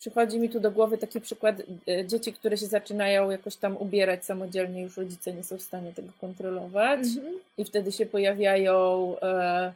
[0.00, 1.56] Przychodzi mi tu do głowy taki przykład
[1.88, 5.92] e, dzieci, które się zaczynają jakoś tam ubierać samodzielnie, już rodzice nie są w stanie
[5.92, 7.34] tego kontrolować Mhm.
[7.58, 9.72] i wtedy się pojawiają, e,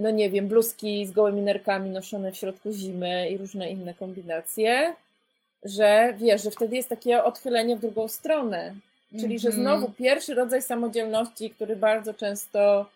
[0.00, 4.94] no nie wiem, bluzki z gołymi nerkami noszone w środku zimy i różne inne kombinacje,
[5.64, 8.74] że wiesz, że wtedy jest takie odchylenie w drugą stronę.
[9.20, 9.62] Czyli, że Mhm.
[9.64, 12.86] znowu pierwszy rodzaj samodzielności, który bardzo często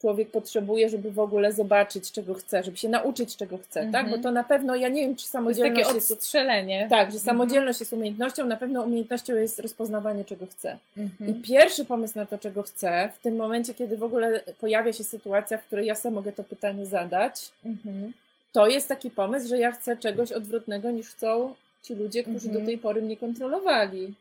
[0.00, 4.04] człowiek potrzebuje, żeby w ogóle zobaczyć, czego chce, żeby się nauczyć, czego chce, tak?
[4.04, 4.10] Mhm.
[4.10, 6.10] Bo to na pewno, ja nie wiem, czy To jest samodzielność takie jest...
[6.10, 6.86] odstrzelenie.
[6.90, 10.78] Tak, że samodzielność jest umiejętnością, na pewno umiejętnością jest rozpoznawanie, czego chce.
[10.96, 11.42] I Mhm.
[11.42, 15.58] pierwszy pomysł na to, czego chcę, w tym momencie, kiedy w ogóle pojawia się sytuacja,
[15.58, 18.12] w której ja sam mogę to pytanie zadać, Mhm.
[18.52, 22.60] to jest taki pomysł, że ja chcę czegoś odwrotnego niż chcą ci ludzie, którzy Mhm.
[22.64, 24.14] do tej pory mnie kontrolowali.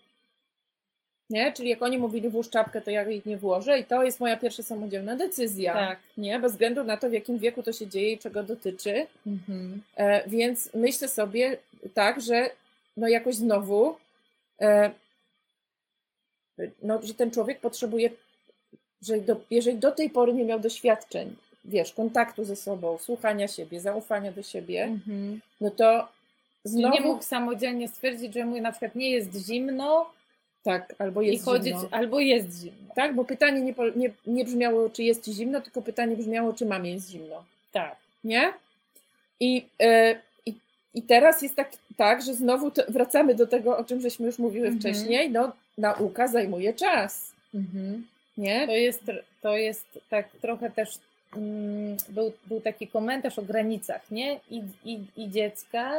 [1.30, 1.53] Nie?
[1.53, 4.38] Czyli jak oni mówili włóż czapkę, to ja jej nie włożę i to jest moja
[4.38, 5.73] pierwsza samodzielna decyzja.
[5.73, 5.99] Tak.
[6.17, 6.39] Nie?
[6.39, 9.07] Bez względu na to, w jakim wieku to się dzieje i czego dotyczy.
[9.28, 9.82] Mhm.
[9.95, 11.57] E, więc myślę sobie
[11.93, 12.49] tak, że
[12.97, 13.95] no jakoś znowu,
[14.61, 14.91] e,
[16.82, 18.09] no, że ten człowiek potrzebuje,
[19.01, 23.80] że do, jeżeli do tej pory nie miał doświadczeń, wiesz, kontaktu ze sobą, słuchania siebie,
[23.80, 25.41] zaufania do siebie, Mhm.
[25.61, 26.07] no to
[26.63, 30.09] Czyli znowu nie mógł samodzielnie stwierdzić, że mu na przykład nie jest zimno
[30.66, 31.88] tak, albo jest i chodzić, zimno.
[31.91, 32.93] albo jest zimno.
[32.95, 36.66] Tak, bo pytanie nie, nie, nie brzmiało, czy jest ci zimno, tylko pytanie brzmiało, czy
[36.66, 37.43] mamie jest zimno.
[37.72, 37.95] Tak.
[38.24, 38.53] nie?
[39.39, 40.53] I, e, i,
[40.93, 44.68] i teraz jest tak, tak, że znowu wracamy do tego, o czym żeśmy już mówiły
[44.68, 44.80] Mhm.
[44.82, 45.30] wcześniej.
[45.32, 48.07] No, nauka zajmuje czas, Mhm.
[48.38, 48.66] nie?
[48.68, 49.03] To jest,
[49.41, 50.89] to jest tak trochę też
[51.38, 54.39] mm, był, był taki komentarz o granicach, nie?
[54.51, 55.93] I, i, i dziecka,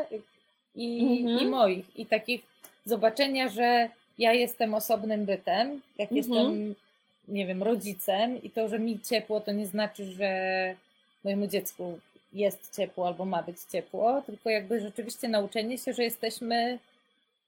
[0.75, 1.39] i, Mhm.
[1.39, 1.99] i moich.
[1.99, 2.41] I takich
[2.85, 3.89] zobaczenia, że
[4.19, 6.17] ja jestem osobnym bytem, jak Mhm.
[6.17, 6.75] jestem,
[7.29, 10.31] nie wiem, rodzicem i to, że mi ciepło, to nie znaczy, że
[11.25, 11.99] mojemu dziecku
[12.33, 16.79] jest ciepło albo ma być ciepło, tylko jakby rzeczywiście nauczenie się, że jesteśmy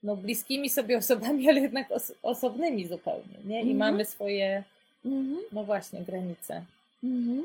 [0.03, 3.59] no, bliskimi sobie osobami, ale jednak os- osobnymi zupełnie, nie?
[3.59, 3.77] I Mhm.
[3.79, 4.62] mamy swoje,
[5.05, 5.39] Mhm.
[5.53, 6.64] no właśnie, granice.
[7.05, 7.43] Mhm.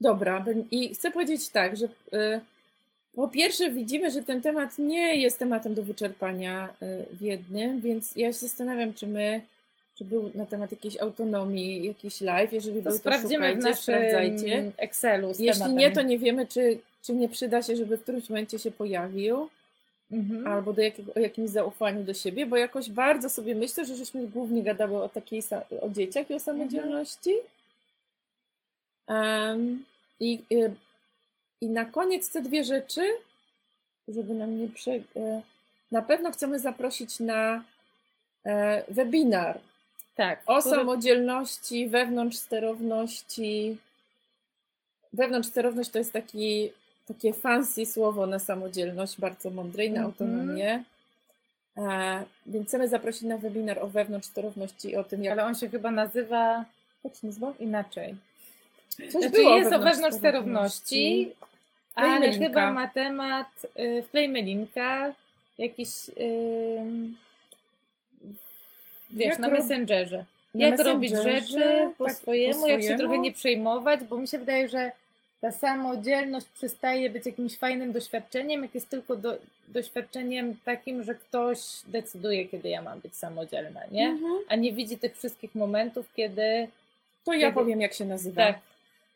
[0.00, 2.40] Dobra, i chcę powiedzieć tak, że y,
[3.16, 8.16] po pierwsze widzimy, że ten temat nie jest tematem do wyczerpania y, w jednym, więc
[8.16, 9.40] ja się zastanawiam, czy my,
[9.94, 13.82] czy był na temat jakiejś autonomii jakiś live, jeżeli To był, to sprawdzimy w naszym
[13.82, 14.72] sprawdzajcie.
[14.76, 15.76] Excelu z Jeśli tematem.
[15.78, 19.48] nie, to nie wiemy, czy, czy nie przyda się, żeby w którymś momencie się pojawił,
[20.12, 20.46] Mhm.
[20.46, 24.26] albo do jakiego, o jakimś zaufaniu do siebie, bo jakoś bardzo sobie myślę, że żeśmy
[24.26, 25.42] głównie gadały o takiej,
[25.80, 27.30] o dzieciach i o samodzielności.
[29.06, 29.84] Em,
[30.20, 30.70] i, y,
[31.64, 33.02] I na koniec te dwie rzeczy,
[34.08, 34.90] żeby nam nie prze...
[34.92, 35.42] e,
[35.92, 37.64] Na pewno chcemy zaprosić na
[38.46, 39.58] e, webinar
[40.16, 40.42] Tak.
[40.46, 43.76] o który- samodzielności, wewnątrz sterowności.
[45.12, 46.70] Wewnątrz sterowność to jest taki,
[47.08, 50.06] takie fancy słowo na samodzielność, bardzo mądre i na Mhm.
[50.06, 50.84] autonomię.
[51.76, 55.54] E, więc chcemy zaprosić na webinar o wewnątrz sterowności i o tym, jak Ale on
[55.54, 56.64] się chyba nazywa
[57.04, 57.52] jak się nazywa?
[57.60, 58.14] inaczej.
[58.88, 61.32] Coś Znaczy było jest o wewnątrz sterowności,
[61.94, 63.46] ale chyba ma temat,
[63.78, 65.12] y, wklejmy linka,
[65.58, 66.80] jakiś, y,
[69.10, 70.24] wiesz, Jak na rob- Messengerze.
[70.54, 72.98] na jak robić rzeczy po, tak, po swojemu, jak się swojemu.
[72.98, 74.92] trochę nie przejmować, bo mi się wydaje, że
[75.40, 79.38] ta samodzielność przestaje być jakimś fajnym doświadczeniem, jak jest tylko do,
[79.68, 84.06] doświadczeniem takim, że ktoś decyduje, kiedy ja mam być samodzielna, nie?
[84.08, 84.32] Mhm.
[84.48, 86.68] A nie widzi tych wszystkich momentów, kiedy
[87.24, 88.46] To ja Kiedy- powiem, jak się nazywa.
[88.46, 88.58] Tak,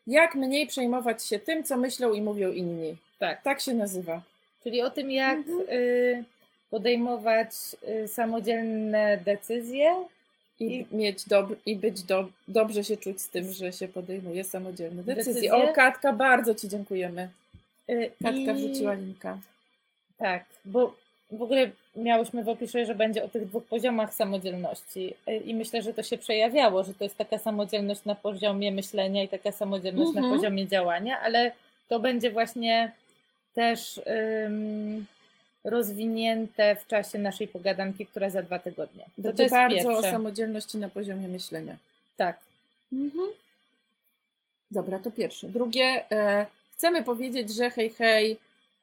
[0.07, 2.97] Jak mniej przejmować się tym, co myślą i mówią inni.
[3.19, 3.41] tak.
[3.43, 4.21] Tak się nazywa.
[4.63, 5.59] Czyli o tym, jak Mhm.
[5.69, 6.23] y,
[6.69, 7.49] podejmować
[8.03, 9.95] y, samodzielne decyzje.
[10.59, 14.43] I, I- mieć dob- i być do- dobrze się czuć z tym, że się podejmuje
[14.43, 15.33] samodzielne decyzje.
[15.33, 15.53] Decyzje.
[15.55, 17.29] O, Katka, bardzo Ci dziękujemy.
[17.89, 19.37] Y, Katka i- wrzuciła linka.
[20.17, 20.95] Tak, bo
[21.31, 25.13] w ogóle miałyśmy w opisie, że będzie o tych dwóch poziomach samodzielności
[25.45, 29.27] i myślę, że to się przejawiało, że to jest taka samodzielność na poziomie myślenia i
[29.27, 30.35] taka samodzielność na Mhm.
[30.35, 31.51] poziomie działania, ale
[31.87, 32.91] to będzie właśnie
[33.53, 34.01] też
[35.63, 39.03] rozwinięte w czasie naszej pogadanki, która za dwa tygodnie.
[39.03, 39.97] To, to Będzie jest bardzo pierwsze.
[39.97, 41.75] o samodzielności na poziomie myślenia.
[42.17, 42.39] Tak.
[44.71, 45.47] Dobra, to pierwsze.
[45.47, 48.37] Drugie, e, chcemy powiedzieć, że hej, hej,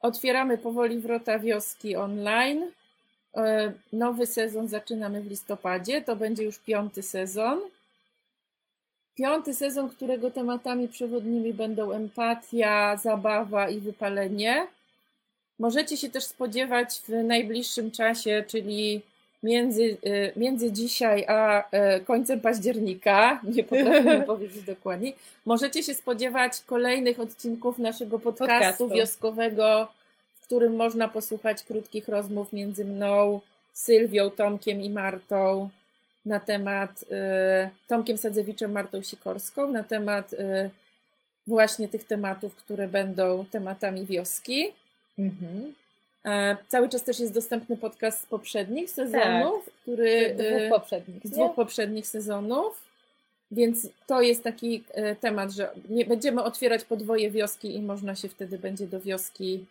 [0.06, 2.70] otwieramy powoli wrota wioski online.
[3.36, 7.60] E, nowy sezon zaczynamy w listopadzie, to będzie już piąty sezon.
[9.14, 14.66] Piąty sezon, którego tematami przewodnimi będą empatia, zabawa i wypalenie.
[15.58, 19.02] Możecie się też spodziewać w najbliższym czasie, czyli
[19.42, 25.12] między, e, między dzisiaj a e, końcem października, nie potrafimy powiedzieć dokładnie,
[25.46, 28.88] możecie się spodziewać kolejnych odcinków naszego podcastu, Podcastu.
[28.88, 29.88] wioskowego,
[30.34, 33.40] w którym można posłuchać krótkich rozmów między mną,
[33.72, 35.68] Sylwią, Tomkiem i Martą
[36.26, 40.34] na temat, e, Tomkiem Sadzewiczem, Martą Sikorską, na temat
[41.46, 44.72] właśnie tych tematów, które będą tematami wioski.
[45.18, 45.74] Mhm.
[46.26, 51.26] E, Cały czas też jest dostępny podcast z poprzednich sezonów, który Dwóch e, poprzednich.
[51.26, 52.82] z dwóch poprzednich sezonów.
[53.50, 58.28] Więc to jest taki e, temat, że nie, będziemy otwierać podwoje wioski i można się
[58.28, 59.64] wtedy będzie do wioski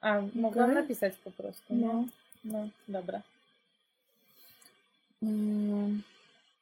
[0.00, 0.82] A, mogłam Okej.
[0.82, 1.74] napisać po prostu.
[1.74, 2.04] No.
[2.44, 3.20] no, dobra.
[5.22, 6.02] Mm,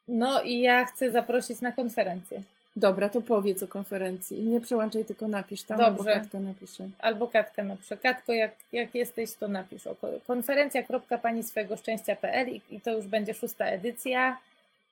[0.07, 2.41] No i ja chcę zaprosić na konferencję.
[2.75, 4.41] Dobra, to powiedz o konferencji.
[4.43, 5.97] Nie przełączaj, tylko napisz tam, Dobrze.
[5.97, 6.89] bo Katka napisze.
[6.99, 7.97] Albo Katka napisze.
[7.97, 9.87] Katko, jak, jak jesteś, to napisz.
[9.87, 14.37] o ko- Konferencja.paniswojego-szczęścia.pl i, i to już będzie szósta edycja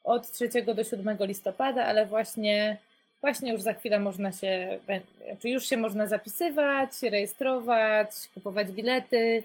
[0.03, 2.77] od 3 do 7 listopada, ale właśnie,
[3.21, 9.43] właśnie już za chwilę można się, bę- znaczy już się można zapisywać, rejestrować, kupować bilety,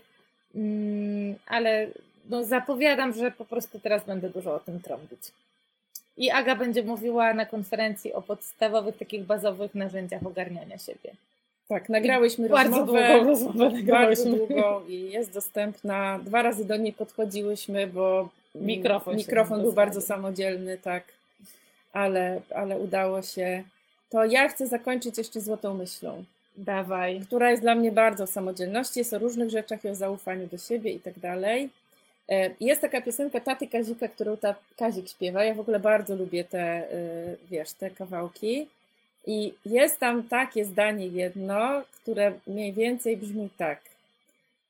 [0.55, 1.87] mm, ale
[2.31, 5.21] no zapowiadam, że po prostu teraz będę dużo o tym trąbić.
[6.17, 11.11] I Aga będzie mówiła na konferencji o podstawowych, takich bazowych narzędziach ogarniania siebie.
[11.69, 13.09] Tak, nagrałyśmy Bardzo rozmowę.
[13.15, 14.37] długą rozmowę Bardzo nagrałyśmy.
[14.37, 16.19] długą i jest dostępna.
[16.25, 21.05] Dwa razy do niej podchodziłyśmy, bo Mikrofon mikrofon był bardzo samodzielny, tak,
[21.93, 23.63] ale, ale udało się.
[24.11, 26.25] To ja chcę zakończyć jeszcze złotą myślą,
[26.57, 27.21] Dawaj.
[27.27, 30.59] która jest dla mnie bardzo o samodzielności, jest o różnych rzeczach i o zaufaniu do
[30.59, 31.69] siebie i tak dalej.
[32.29, 35.45] E, Jest taka piosenka Taty Kazika, którą ta Kazik śpiewa.
[35.45, 38.67] Ja w ogóle bardzo lubię te, y, wiesz, te kawałki.
[39.27, 43.81] I jest tam takie zdanie jedno, które mniej więcej brzmi tak.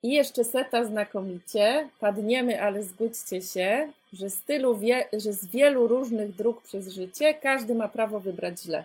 [0.03, 5.87] I jeszcze seta znakomicie, padniemy, ale zgódźcie się, że, z tylu wie, że z wielu
[5.89, 8.85] różnych dróg przez życie każdy ma prawo wybrać źle.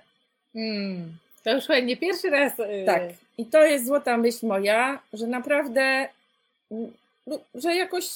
[0.55, 1.17] Mm.
[1.43, 2.57] To już chyba nie pierwszy raz.
[2.57, 3.01] Yy, Tak.
[3.37, 6.07] I to jest złota myśl moja, że naprawdę,
[6.71, 6.91] mm,
[7.27, 8.09] no, że jakoś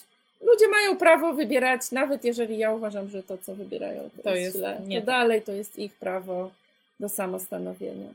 [0.44, 4.58] ludzie mają prawo wybierać, nawet jeżeli ja uważam, że to, co wybierają, to, To jest,
[4.58, 4.82] źle.
[4.86, 5.16] nie to tak.
[5.16, 6.52] dalej to jest ich prawo
[7.00, 8.10] do samostanowienia.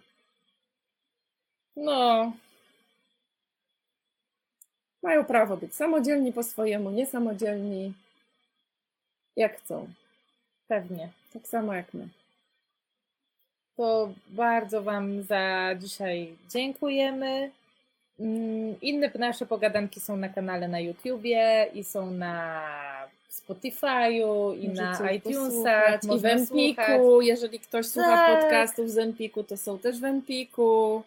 [1.76, 2.32] No,
[5.02, 7.92] Mają prawo być samodzielni po swojemu, niesamodzielni,
[9.36, 9.88] jak chcą.
[10.68, 11.08] pewnie.
[11.32, 12.08] Tak samo jak my.
[13.76, 17.50] To bardzo Wam za dzisiaj dziękujemy.
[18.20, 22.62] Mm, Inne nasze pogadanki są na kanale na YouTubie i są na
[23.30, 26.04] Spotify'u i na iTunesach.
[26.04, 28.40] I w Empiku, jeżeli ktoś słucha Tak.
[28.42, 31.02] podcastów z Empiku, to są też w Empiku.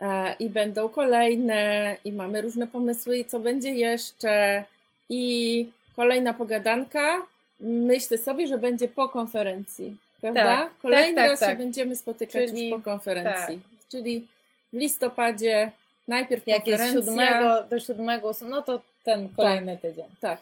[0.00, 4.64] E, I będą kolejne, i mamy różne pomysły, co będzie jeszcze.
[5.08, 5.66] I
[5.96, 7.22] kolejna pogadanka.
[7.60, 9.96] Myślę sobie, że będzie po konferencji.
[10.20, 10.44] Prawda?
[10.44, 11.50] Tak, Kolejny tak, tak, raz tak.
[11.50, 13.60] się będziemy spotykać Czyli- już po konferencji.
[13.90, 14.26] Czyli
[14.72, 15.70] w listopadzie
[16.08, 17.28] najpierw Jak jest konferencja.
[17.38, 20.04] 7 do 7, no to ten kolejny tydzień.
[20.20, 20.40] Tak.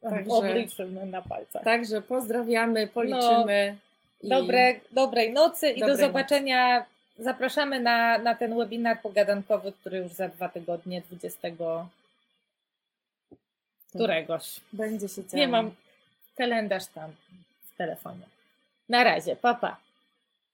[0.00, 1.64] Także- Obliczymy na palcach.
[1.64, 3.76] Także pozdrawiamy, policzymy.
[4.22, 6.84] i- Dobre, dobrej nocy i do zobaczenia.
[7.18, 11.48] Zapraszamy na, na ten webinar pogadankowy, który już za dwa tygodnie, 20
[13.88, 14.60] któregoś.
[14.72, 15.36] Będzie się działo.
[15.36, 15.70] Nie mam
[16.36, 17.10] kalendarz tam
[17.72, 18.22] w telefonie.
[18.88, 19.68] Na razie, papa.
[19.68, 19.89] Pa.